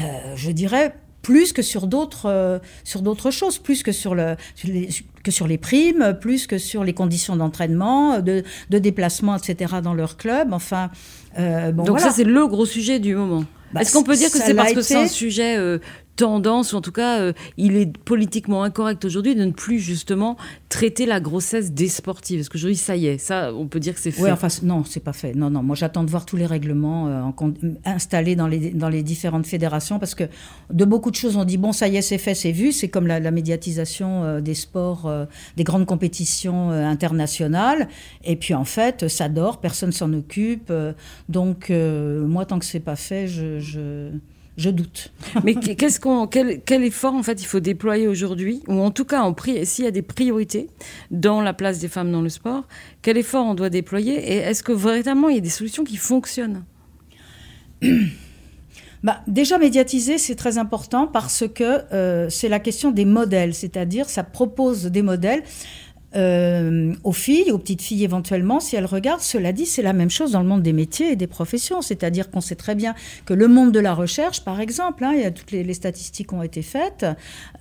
euh, 0.00 0.02
je 0.34 0.50
dirais, 0.50 0.96
plus 1.22 1.52
que 1.52 1.62
sur 1.62 1.86
d'autres 1.86 2.26
euh, 2.26 2.58
sur 2.84 3.00
d'autres 3.02 3.30
choses, 3.30 3.58
plus 3.58 3.82
que 3.82 3.92
sur 3.92 4.14
le 4.14 4.36
les, 4.64 4.88
que 5.22 5.30
sur 5.30 5.46
les 5.46 5.58
primes, 5.58 6.16
plus 6.20 6.46
que 6.46 6.58
sur 6.58 6.84
les 6.84 6.92
conditions 6.92 7.36
d'entraînement, 7.36 8.20
de, 8.20 8.42
de, 8.70 8.78
déplacement, 8.78 9.36
etc. 9.36 9.76
dans 9.82 9.94
leur 9.94 10.16
club. 10.16 10.52
Enfin, 10.52 10.90
euh, 11.38 11.72
bon, 11.72 11.84
donc 11.84 12.00
ça 12.00 12.10
c'est 12.10 12.24
le 12.24 12.46
gros 12.46 12.66
sujet 12.66 12.98
du 12.98 13.14
moment. 13.14 13.44
Bah, 13.72 13.80
Est-ce 13.80 13.94
qu'on 13.94 14.02
peut 14.02 14.16
dire 14.16 14.30
que 14.30 14.38
c'est 14.38 14.54
parce 14.54 14.72
que 14.72 14.82
c'est 14.82 14.96
un 14.96 15.08
sujet 15.08 15.56
euh, 15.56 15.78
tendance, 16.16 16.72
ou 16.72 16.76
en 16.76 16.80
tout 16.80 16.92
cas, 16.92 17.20
euh, 17.20 17.32
il 17.56 17.76
est 17.76 17.96
politiquement 17.98 18.62
incorrect 18.62 19.04
aujourd'hui 19.04 19.34
de 19.34 19.44
ne 19.44 19.50
plus 19.50 19.78
justement 19.78 20.36
traiter 20.68 21.06
la 21.06 21.20
grossesse 21.20 21.72
des 21.72 21.88
sportifs. 21.88 22.38
Parce 22.38 22.48
qu'aujourd'hui, 22.48 22.76
ça 22.76 22.96
y 22.96 23.06
est, 23.06 23.18
ça, 23.18 23.52
on 23.54 23.66
peut 23.66 23.80
dire 23.80 23.94
que 23.94 24.00
c'est 24.00 24.10
fait. 24.10 24.22
Oui, 24.22 24.30
enfin, 24.30 24.48
non, 24.62 24.84
c'est 24.84 25.00
pas 25.00 25.12
fait. 25.12 25.34
Non, 25.34 25.50
non, 25.50 25.62
moi 25.62 25.74
j'attends 25.76 26.04
de 26.04 26.10
voir 26.10 26.26
tous 26.26 26.36
les 26.36 26.46
règlements 26.46 27.08
euh, 27.08 27.50
installés 27.84 28.36
dans 28.36 28.46
les, 28.46 28.70
dans 28.70 28.88
les 28.88 29.02
différentes 29.02 29.46
fédérations, 29.46 29.98
parce 29.98 30.14
que 30.14 30.24
de 30.70 30.84
beaucoup 30.84 31.10
de 31.10 31.16
choses, 31.16 31.36
on 31.36 31.44
dit, 31.44 31.56
bon, 31.56 31.72
ça 31.72 31.88
y 31.88 31.96
est, 31.96 32.02
c'est 32.02 32.18
fait, 32.18 32.34
c'est 32.34 32.52
vu. 32.52 32.72
C'est 32.72 32.88
comme 32.88 33.06
la, 33.06 33.32
médiatisation 33.32 34.24
euh, 34.24 34.40
des 34.40 34.54
sports, 34.54 35.10
des 35.56 35.64
grandes 35.64 35.86
compétitions 35.86 36.70
internationales. 36.70 37.88
Et 38.24 38.36
puis, 38.36 38.52
en 38.54 38.64
fait, 38.64 39.08
ça 39.08 39.28
dort, 39.28 39.60
personne 39.60 39.92
s'en 39.92 40.12
occupe. 40.12 40.72
donc, 41.28 41.70
moi, 41.70 42.44
tant 42.44 42.58
que 42.58 42.64
c'est 42.64 42.80
pas 42.80 42.96
fait, 42.96 43.26
je 43.26 43.58
je 43.58 44.10
doute. 44.56 45.12
Mais 45.44 45.54
qu'est-ce 45.54 45.98
qu'on, 45.98 46.26
quel, 46.26 46.60
quel, 46.62 46.84
effort 46.84 47.14
en 47.14 47.22
fait 47.22 47.40
il 47.40 47.46
faut 47.46 47.60
déployer 47.60 48.06
aujourd'hui, 48.06 48.62
ou 48.68 48.80
en 48.80 48.90
tout 48.90 49.04
cas 49.04 49.22
s'il 49.64 49.84
y 49.84 49.88
a 49.88 49.90
des 49.90 50.02
priorités 50.02 50.68
dans 51.10 51.40
la 51.40 51.54
place 51.54 51.78
des 51.78 51.88
femmes 51.88 52.12
dans 52.12 52.22
le 52.22 52.28
sport, 52.28 52.64
quel 53.00 53.16
effort 53.16 53.46
on 53.46 53.54
doit 53.54 53.70
déployer 53.70 54.14
et 54.14 54.36
est-ce 54.36 54.62
que 54.62 54.72
véritablement 54.72 55.28
il 55.28 55.36
y 55.36 55.38
a 55.38 55.42
des 55.42 55.48
solutions 55.48 55.84
qui 55.84 55.96
fonctionnent? 55.96 56.64
Bah, 59.02 59.20
déjà 59.26 59.58
médiatiser, 59.58 60.16
c'est 60.16 60.36
très 60.36 60.58
important 60.58 61.08
parce 61.08 61.44
que 61.52 61.92
euh, 61.92 62.30
c'est 62.30 62.48
la 62.48 62.60
question 62.60 62.92
des 62.92 63.04
modèles, 63.04 63.52
c'est-à-dire 63.52 64.08
ça 64.08 64.22
propose 64.22 64.84
des 64.84 65.02
modèles. 65.02 65.42
Euh, 66.14 66.92
aux 67.04 67.12
filles, 67.12 67.50
aux 67.52 67.58
petites 67.58 67.80
filles 67.80 68.04
éventuellement, 68.04 68.60
si 68.60 68.76
elles 68.76 68.86
regardent. 68.86 69.22
Cela 69.22 69.52
dit, 69.52 69.64
c'est 69.64 69.82
la 69.82 69.94
même 69.94 70.10
chose 70.10 70.32
dans 70.32 70.40
le 70.40 70.46
monde 70.46 70.62
des 70.62 70.72
métiers 70.72 71.12
et 71.12 71.16
des 71.16 71.26
professions. 71.26 71.80
C'est-à-dire 71.80 72.30
qu'on 72.30 72.42
sait 72.42 72.54
très 72.54 72.74
bien 72.74 72.94
que 73.24 73.32
le 73.32 73.48
monde 73.48 73.72
de 73.72 73.80
la 73.80 73.94
recherche, 73.94 74.42
par 74.42 74.60
exemple, 74.60 75.04
hein, 75.04 75.12
il 75.14 75.22
y 75.22 75.24
a 75.24 75.30
toutes 75.30 75.52
les, 75.52 75.72
statistiques 75.72 76.32
ont 76.34 76.42
été 76.42 76.60
faites, 76.60 77.06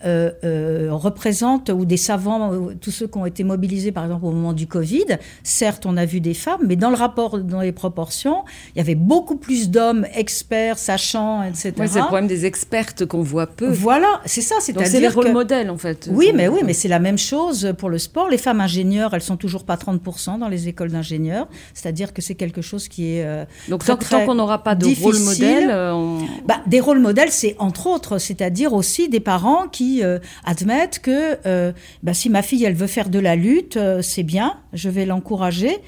euh, 0.04 0.32
euh, 0.44 0.90
représente, 0.92 1.70
ou 1.70 1.86
des 1.86 1.98
savants, 1.98 2.52
tous 2.82 2.92
ceux 2.92 3.08
qui 3.08 3.18
ont 3.18 3.26
été 3.26 3.44
mobilisés, 3.46 3.94
par 3.94 4.04
exemple, 4.04 4.26
au 4.26 4.32
moment 4.32 4.54
du 4.54 4.68
Covid, 4.68 5.18
certes, 5.44 5.86
on 5.86 5.96
a 5.96 6.06
vu 6.06 6.20
des 6.20 6.34
femmes, 6.34 6.62
mais 6.68 6.76
dans 6.76 6.90
le 6.90 6.98
rapport, 6.98 7.40
dans 7.40 7.62
les 7.62 7.72
proportions, 7.72 8.44
il 8.76 8.80
y 8.80 8.82
avait 8.82 8.96
beaucoup 8.96 9.38
plus 9.38 9.70
d'hommes 9.70 10.06
experts, 10.14 10.78
sachants, 10.78 11.44
etc. 11.44 11.74
c'est 11.78 11.96
le 11.96 12.02
problème 12.02 12.28
des 12.28 12.46
expertes 12.46 13.06
qu'on 13.06 13.22
voit 13.22 13.48
peu. 13.48 13.70
Voilà, 13.72 14.20
c'est 14.26 14.42
ça. 14.42 14.56
C'est-à-dire 14.60 14.92
c'est 14.92 15.00
les 15.00 15.08
rôles 15.08 15.32
modèles, 15.32 15.70
en 15.70 15.78
fait. 15.78 16.10
Oui, 16.12 16.32
mais 16.36 16.50
oui, 16.50 16.62
mais 16.66 16.74
c'est 16.74 16.90
la 16.90 17.00
même 17.00 17.18
chose 17.18 17.74
pour 17.78 17.90
le 17.90 17.98
sport. 17.98 18.28
Les 18.28 18.41
femmes 18.42 18.62
ingénieures, 18.62 19.14
elles 19.14 19.22
sont 19.22 19.38
toujours 19.38 19.64
pas 19.64 19.76
30% 19.76 20.40
dans 20.40 20.50
les 20.50 20.68
écoles 20.68 20.92
d'ingénieurs. 20.92 21.48
C'est-à-dire 21.74 22.14
que 22.14 22.22
c'est 22.22 22.36
quelque 22.36 22.62
chose 22.62 22.88
qui 22.88 23.16
est. 23.16 23.24
Euh, 23.24 23.46
Donc, 23.70 23.86
tant, 23.86 23.98
qu'on 23.98 24.36
n'aura 24.36 24.64
pas 24.64 24.76
de 24.76 24.88
rôle 25.02 25.20
modèle. 25.20 25.70
Euh, 25.72 26.20
bah, 26.46 26.62
des 26.68 26.80
rôles 26.80 27.00
modèles, 27.00 27.32
c'est 27.32 27.56
entre 27.60 27.88
autres, 27.88 28.18
c'est-à-dire 28.18 28.74
aussi 28.74 29.08
des 29.08 29.20
parents 29.20 29.68
qui 29.68 30.04
euh, 30.04 30.20
admettent 30.44 31.00
que 31.00 31.72
bah, 32.04 32.14
si 32.14 32.30
ma 32.30 32.42
fille, 32.42 32.64
elle 32.66 32.76
veut 32.76 32.88
faire 32.88 33.10
de 33.10 33.20
la 33.20 33.36
lutte, 33.36 33.80
c'est 34.02 34.24
bien, 34.24 34.58
je 34.74 34.90
vais 34.90 35.06
l'encourager 35.06 35.82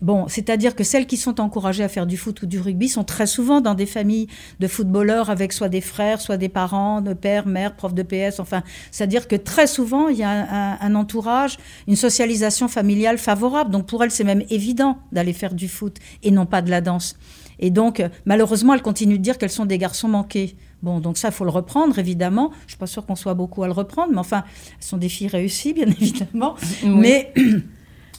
bon, 0.00 0.26
c'est-à-dire 0.28 0.74
que 0.74 0.84
celles 0.84 1.06
qui 1.06 1.16
sont 1.16 1.40
encouragées 1.40 1.84
à 1.84 1.88
faire 1.88 2.06
du 2.06 2.16
foot 2.16 2.42
ou 2.42 2.46
du 2.46 2.60
rugby 2.60 2.88
sont 2.88 3.04
très 3.04 3.26
souvent 3.26 3.60
dans 3.60 3.74
des 3.74 3.86
familles 3.86 4.28
de 4.60 4.68
footballeurs 4.68 5.30
avec 5.30 5.52
soit 5.52 5.68
des 5.68 5.80
frères, 5.80 6.20
soit 6.20 6.36
des 6.36 6.48
parents, 6.48 7.00
de 7.00 7.14
père, 7.14 7.46
mère, 7.46 7.74
prof 7.74 7.94
de 7.94 8.02
PS. 8.02 8.40
Enfin, 8.40 8.62
c'est-à-dire 8.90 9.28
que 9.28 9.36
très 9.36 9.66
souvent, 9.66 10.08
il 10.08 10.18
y 10.18 10.24
a 10.24 10.78
un, 10.80 10.94
entourage, 10.94 11.58
une 11.86 11.96
socialisation 11.96 12.68
familiale 12.68 13.18
favorable. 13.18 13.70
Donc 13.70 13.86
pour 13.86 14.02
elles, 14.02 14.10
c'est 14.10 14.24
même 14.24 14.44
évident 14.50 14.98
d'aller 15.12 15.32
faire 15.32 15.54
du 15.54 15.68
foot 15.68 15.98
et 16.22 16.30
non 16.30 16.46
pas 16.46 16.62
de 16.62 16.70
la 16.70 16.80
danse. 16.80 17.16
Et 17.58 17.70
donc, 17.70 18.02
malheureusement, 18.24 18.74
elles 18.74 18.82
continuent 18.82 19.18
de 19.18 19.22
dire 19.22 19.36
qu'elles 19.36 19.50
sont 19.50 19.66
des 19.66 19.78
garçons 19.78 20.08
manqués. 20.08 20.56
Bon, 20.82 21.00
donc 21.00 21.18
ça, 21.18 21.28
il 21.28 21.34
faut 21.34 21.44
le 21.44 21.50
reprendre, 21.50 21.98
évidemment. 21.98 22.50
Je 22.60 22.64
ne 22.64 22.68
suis 22.68 22.78
pas 22.78 22.86
sûre 22.86 23.04
qu'on 23.04 23.16
soit 23.16 23.34
beaucoup 23.34 23.64
à 23.64 23.66
le 23.66 23.72
reprendre, 23.72 24.12
mais 24.12 24.18
enfin, 24.18 24.44
elles 24.78 24.86
sont 24.86 24.96
des 24.96 25.08
filles 25.08 25.26
réussies, 25.26 25.72
bien 25.72 25.86
évidemment. 26.00 26.54
Mais 26.84 27.32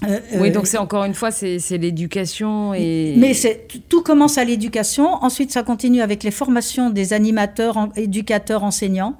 euh, 0.08 0.20
oui, 0.36 0.50
euh, 0.50 0.52
donc 0.52 0.68
c'est 0.68 0.78
encore 0.78 1.04
une 1.04 1.14
fois, 1.14 1.32
c'est 1.32 1.58
l'éducation 1.78 2.74
et. 2.74 3.16
Mais 3.18 3.34
tout 3.90 4.02
commence 4.02 4.38
à 4.38 4.44
l'éducation. 4.44 5.24
Ensuite, 5.24 5.52
ça 5.52 5.64
continue 5.64 6.02
avec 6.02 6.24
les 6.24 6.32
formations 6.32 6.90
des 6.90 7.14
animateurs, 7.14 7.90
éducateurs, 7.96 8.64
enseignants. 8.64 9.16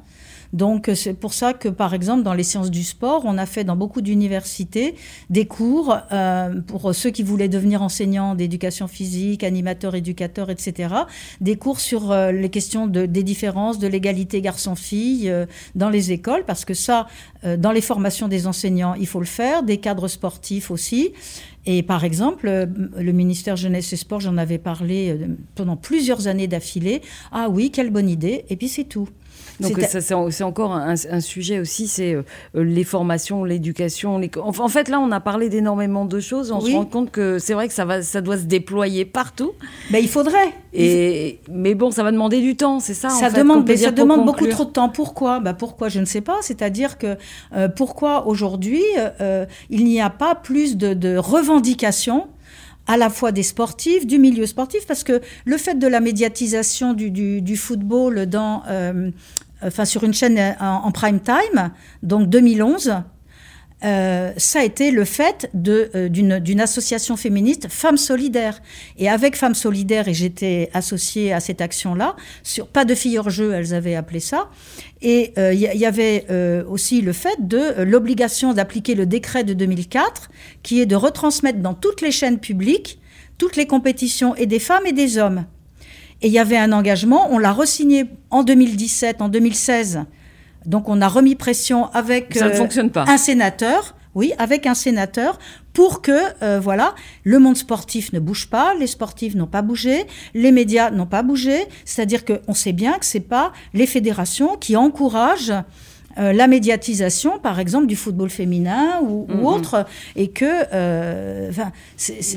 Donc 0.54 0.90
c'est 0.96 1.14
pour 1.14 1.34
ça 1.34 1.54
que, 1.54 1.70
par 1.70 1.94
exemple, 1.94 2.24
dans 2.24 2.34
les 2.34 2.44
sciences 2.44 2.72
du 2.72 2.84
sport, 2.84 3.24
on 3.26 3.38
a 3.38 3.46
fait 3.46 3.64
dans 3.64 3.76
beaucoup 3.76 4.02
d'universités 4.02 4.96
des 5.30 5.46
cours 5.46 5.98
euh, 6.12 6.62
pour 6.62 6.94
ceux 6.96 7.12
qui 7.12 7.24
voulaient 7.24 7.50
devenir 7.50 7.82
enseignants 7.82 8.36
d'éducation 8.36 8.88
physique, 8.88 9.44
animateurs, 9.44 9.96
éducateurs, 9.96 10.50
etc. 10.50 10.94
Des 11.42 11.56
cours 11.56 11.80
sur 11.80 12.12
euh, 12.12 12.32
les 12.32 12.50
questions 12.50 12.88
de, 12.88 13.06
des 13.06 13.24
différences, 13.24 13.80
de 13.80 13.88
l'égalité 13.88 14.42
garçon-fille 14.42 15.30
euh, 15.30 15.46
dans 15.76 15.90
les 15.90 16.12
écoles, 16.12 16.44
parce 16.46 16.66
que 16.66 16.74
ça, 16.74 17.08
dans 17.58 17.72
les 17.72 17.82
formations 17.82 18.28
des 18.28 18.48
enseignants, 18.48 18.96
il 18.96 19.08
faut 19.08 19.20
le 19.20 19.26
faire, 19.26 19.64
des 19.64 19.78
cadres 19.78 20.08
sportifs 20.08 20.72
aussi. 20.72 21.14
Et 21.72 21.84
par 21.84 22.04
exemple, 22.04 22.50
le 22.98 23.12
ministère 23.12 23.56
Jeunesse 23.56 23.94
et 23.94 23.96
Sport, 23.96 24.22
j'en 24.22 24.38
avais 24.38 24.58
parlé 24.58 25.16
pendant 25.54 25.76
plusieurs 25.76 26.26
années 26.26 26.48
d'affilée. 26.48 27.04
Ah 27.32 27.48
oui, 27.48 27.70
quelle 27.70 27.92
bonne 27.92 28.10
idée. 28.10 28.44
Et 28.50 28.56
puis 28.56 28.68
c'est 28.68 28.86
tout. 28.86 29.08
Donc 29.60 29.80
c'est 29.80 30.44
encore 30.44 30.72
un, 30.74 30.96
sujet 31.20 31.60
aussi, 31.60 31.88
c'est 31.88 32.16
euh, 32.16 32.24
les 32.56 32.84
formations, 32.84 33.44
l'éducation. 33.44 34.20
En, 34.38 34.68
fait, 34.68 34.90
là, 34.90 35.00
on 35.00 35.12
a 35.12 35.20
parlé 35.20 35.50
d'énormément 35.50 36.06
de 36.06 36.20
choses. 36.20 36.52
On 36.52 36.60
se 36.60 36.72
rend 36.72 36.86
compte 36.86 37.12
que 37.12 37.38
c'est 37.38 37.54
vrai 37.54 37.68
que 37.68 37.74
ça, 37.76 37.86
va, 37.86 38.02
ça 38.02 38.22
doit 38.22 38.38
se 38.38 38.46
déployer 38.46 39.06
partout. 39.06 39.52
Mais 39.92 40.02
il 40.02 40.10
faudrait. 40.10 40.54
Et, 40.74 41.40
Mais 41.52 41.76
bon, 41.76 41.92
ça 41.92 42.04
va 42.04 42.12
demander 42.12 42.42
du 42.42 42.56
temps, 42.56 42.80
c'est 42.80 42.94
ça 42.94 43.10
Ça 43.10 43.28
en 43.28 43.30
fait, 43.30 43.38
demande, 43.38 43.70
ça 43.76 43.92
demande 43.92 44.26
beaucoup 44.26 44.48
trop 44.48 44.66
de 44.66 44.72
temps. 44.72 44.90
Pourquoi? 44.90 45.40
Bah 45.40 45.54
Pourquoi? 45.54 45.90
Je 45.90 46.00
ne 46.00 46.06
sais 46.06 46.22
pas. 46.22 46.38
C'est-à-dire 46.42 46.98
que 46.98 47.18
euh, 47.56 47.68
pourquoi 47.68 48.28
aujourd'hui, 48.28 48.84
euh, 48.98 49.46
il 49.70 49.86
n'y 49.86 50.02
a 50.02 50.10
pas 50.10 50.36
plus 50.36 50.78
de, 50.78 50.94
de 50.94 51.18
revendications 51.18 52.28
à 52.88 52.98
la 52.98 53.10
fois 53.10 53.32
des 53.32 53.44
sportifs, 53.44 54.08
du 54.08 54.18
milieu 54.18 54.48
sportif, 54.48 54.88
parce 54.88 55.04
que 55.04 55.22
le 55.46 55.58
fait 55.58 55.76
de 55.76 55.88
la 55.88 56.00
médiatisation 56.00 56.94
du, 56.94 57.12
du, 57.12 57.56
football 57.56 58.26
dans, 58.26 58.64
enfin 59.62 59.86
sur 59.86 60.04
une 60.04 60.14
chaîne 60.14 60.38
euh, 60.38 60.54
en, 60.60 60.92
prime 60.92 61.20
time, 61.20 61.72
donc 62.04 62.30
2011. 62.30 62.96
Euh, 63.86 64.34
ça 64.36 64.60
a 64.60 64.64
été 64.64 64.92
le 64.92 65.06
fait 65.06 65.50
euh, 65.56 66.10
d'une 66.10 66.62
association 66.62 67.16
féministe 67.16 67.68
Femmes 67.70 67.98
Solidaires. 67.98 68.62
Et 68.98 69.10
avec 69.10 69.36
Femmes 69.36 69.56
Solidaires, 69.56 70.08
et 70.08 70.14
j'étais 70.14 70.70
associée 70.74 71.32
à 71.32 71.40
cette 71.40 71.62
action-là, 71.62 72.16
sur 72.44 72.68
pas 72.68 72.86
de 72.86 72.96
filles 72.96 73.20
hors 73.20 73.30
jeu, 73.30 73.54
elles 73.54 73.74
avaient 73.74 73.96
appelé 73.96 74.20
ça. 74.20 74.50
Et 75.02 75.34
il 75.38 75.60
y, 75.60 75.86
avait 75.86 76.26
aussi 76.68 77.00
le 77.00 77.14
fait 77.14 77.48
de 77.48 77.84
l'obligation 77.84 78.52
d'appliquer 78.52 78.96
le 78.96 79.06
décret 79.06 79.46
de 79.46 79.54
2004, 79.54 80.30
qui 80.62 80.82
est 80.82 80.86
de 80.86 80.98
retransmettre 80.98 81.60
dans 81.60 81.74
toutes 81.74 82.02
les 82.02 82.12
chaînes 82.12 82.40
publiques 82.40 83.00
toutes 83.40 83.56
les 83.56 83.66
compétitions 83.66 84.36
et 84.36 84.46
des 84.46 84.60
femmes 84.60 84.86
et 84.86 84.92
des 84.92 85.18
hommes. 85.18 85.46
Et 86.22 86.28
il 86.28 86.34
y 86.34 86.38
avait 86.38 86.58
un 86.58 86.74
engagement, 86.74 87.32
on 87.32 87.40
l'a 87.40 87.54
resigné 87.54 88.06
en 88.30 88.44
2017, 88.44 89.22
en 89.22 89.30
2016, 89.30 90.02
Donc 90.70 90.88
on 90.88 91.02
a 91.02 91.08
remis 91.08 91.36
pression 91.36 91.88
avec 91.94 92.36
Ça 92.36 92.46
ne 92.46 92.52
euh, 92.52 92.56
fonctionne 92.56 92.92
pas. 92.92 93.06
un 93.08 93.18
sénateur. 93.18 93.96
Oui, 94.16 94.34
avec 94.40 94.66
un 94.66 94.74
sénateur 94.74 95.38
pour 95.72 96.02
que 96.02 96.12
euh, 96.42 96.60
voilà 96.60 96.96
le 97.24 97.38
monde 97.38 97.56
sportif 97.56 98.12
ne 98.12 98.20
bouge 98.20 98.50
pas, 98.50 98.74
les 98.74 98.88
sportifs 98.88 99.36
n'ont 99.36 99.48
pas 99.48 99.62
bougé, 99.62 100.08
les 100.34 100.52
médias 100.52 100.90
n'ont 100.90 101.06
pas 101.06 101.22
bougé. 101.22 101.68
C'est-à-dire 101.86 102.24
qu'on 102.26 102.54
sait 102.54 102.72
bien 102.72 102.98
que 102.98 103.06
c'est 103.06 103.20
pas 103.20 103.54
les 103.74 103.86
fédérations 103.86 104.58
qui 104.58 104.76
encouragent 104.76 105.54
euh, 106.18 106.34
la 106.34 106.48
médiatisation, 106.48 107.40
par 107.40 107.60
exemple, 107.60 107.86
du 107.86 107.96
football 107.96 108.30
féminin 108.30 109.00
ou, 109.02 109.26
ou 109.30 109.34
Mhm. 109.38 109.46
autre, 109.46 109.86
et 110.16 110.30
que, 110.30 110.46
euh, 110.74 111.52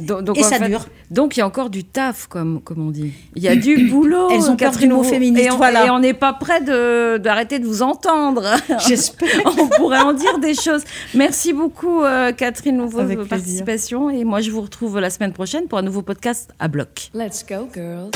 Donc, 0.02 0.24
donc, 0.24 0.38
et 0.38 0.42
ça 0.42 0.58
fait, 0.58 0.68
dure. 0.68 0.86
Donc 1.10 1.36
il 1.36 1.40
y 1.40 1.42
a 1.42 1.46
encore 1.46 1.70
du 1.70 1.84
taf, 1.84 2.26
comme, 2.26 2.60
comme 2.60 2.86
on 2.86 2.90
dit. 2.90 3.12
Il 3.34 3.42
y 3.42 3.48
a 3.48 3.56
du 3.56 3.88
boulot. 3.90 4.28
Elles 4.30 4.42
ont 4.50 4.56
peur 4.56 4.70
Catherine 4.70 4.90
du 4.90 4.94
mot 4.94 5.02
féministe, 5.02 5.46
Et 5.46 5.50
on, 5.50 5.56
voilà. 5.56 5.86
et 5.86 5.90
on 5.90 5.98
n'est 6.00 6.14
pas 6.14 6.32
prêt 6.32 6.60
de- 6.60 7.16
d'arrêter 7.18 7.58
de, 7.58 7.66
vous 7.66 7.82
entendre. 7.82 8.44
J'espère. 8.88 9.28
on 9.58 9.66
pourrait 9.68 10.00
en 10.00 10.12
dire 10.12 10.38
des 10.38 10.54
choses. 10.54 10.82
Merci 11.14 11.52
beaucoup, 11.52 12.02
euh, 12.02 12.32
Catherine 12.32 12.76
Nouveau, 12.76 12.98
de 12.98 13.04
Avec 13.04 13.18
votre 13.18 13.28
plaisir. 13.30 13.64
participation. 13.64 14.10
Et 14.10 14.24
moi, 14.24 14.40
je 14.40 14.50
vous 14.50 14.60
retrouve 14.60 14.98
la 15.00 15.10
semaine 15.10 15.32
prochaine 15.32 15.66
pour 15.66 15.78
un 15.78 15.82
nouveau 15.82 16.02
podcast 16.02 16.50
à 16.58 16.68
bloc. 16.68 17.10
Let's 17.14 17.44
go, 17.48 17.68
girls. 17.74 18.10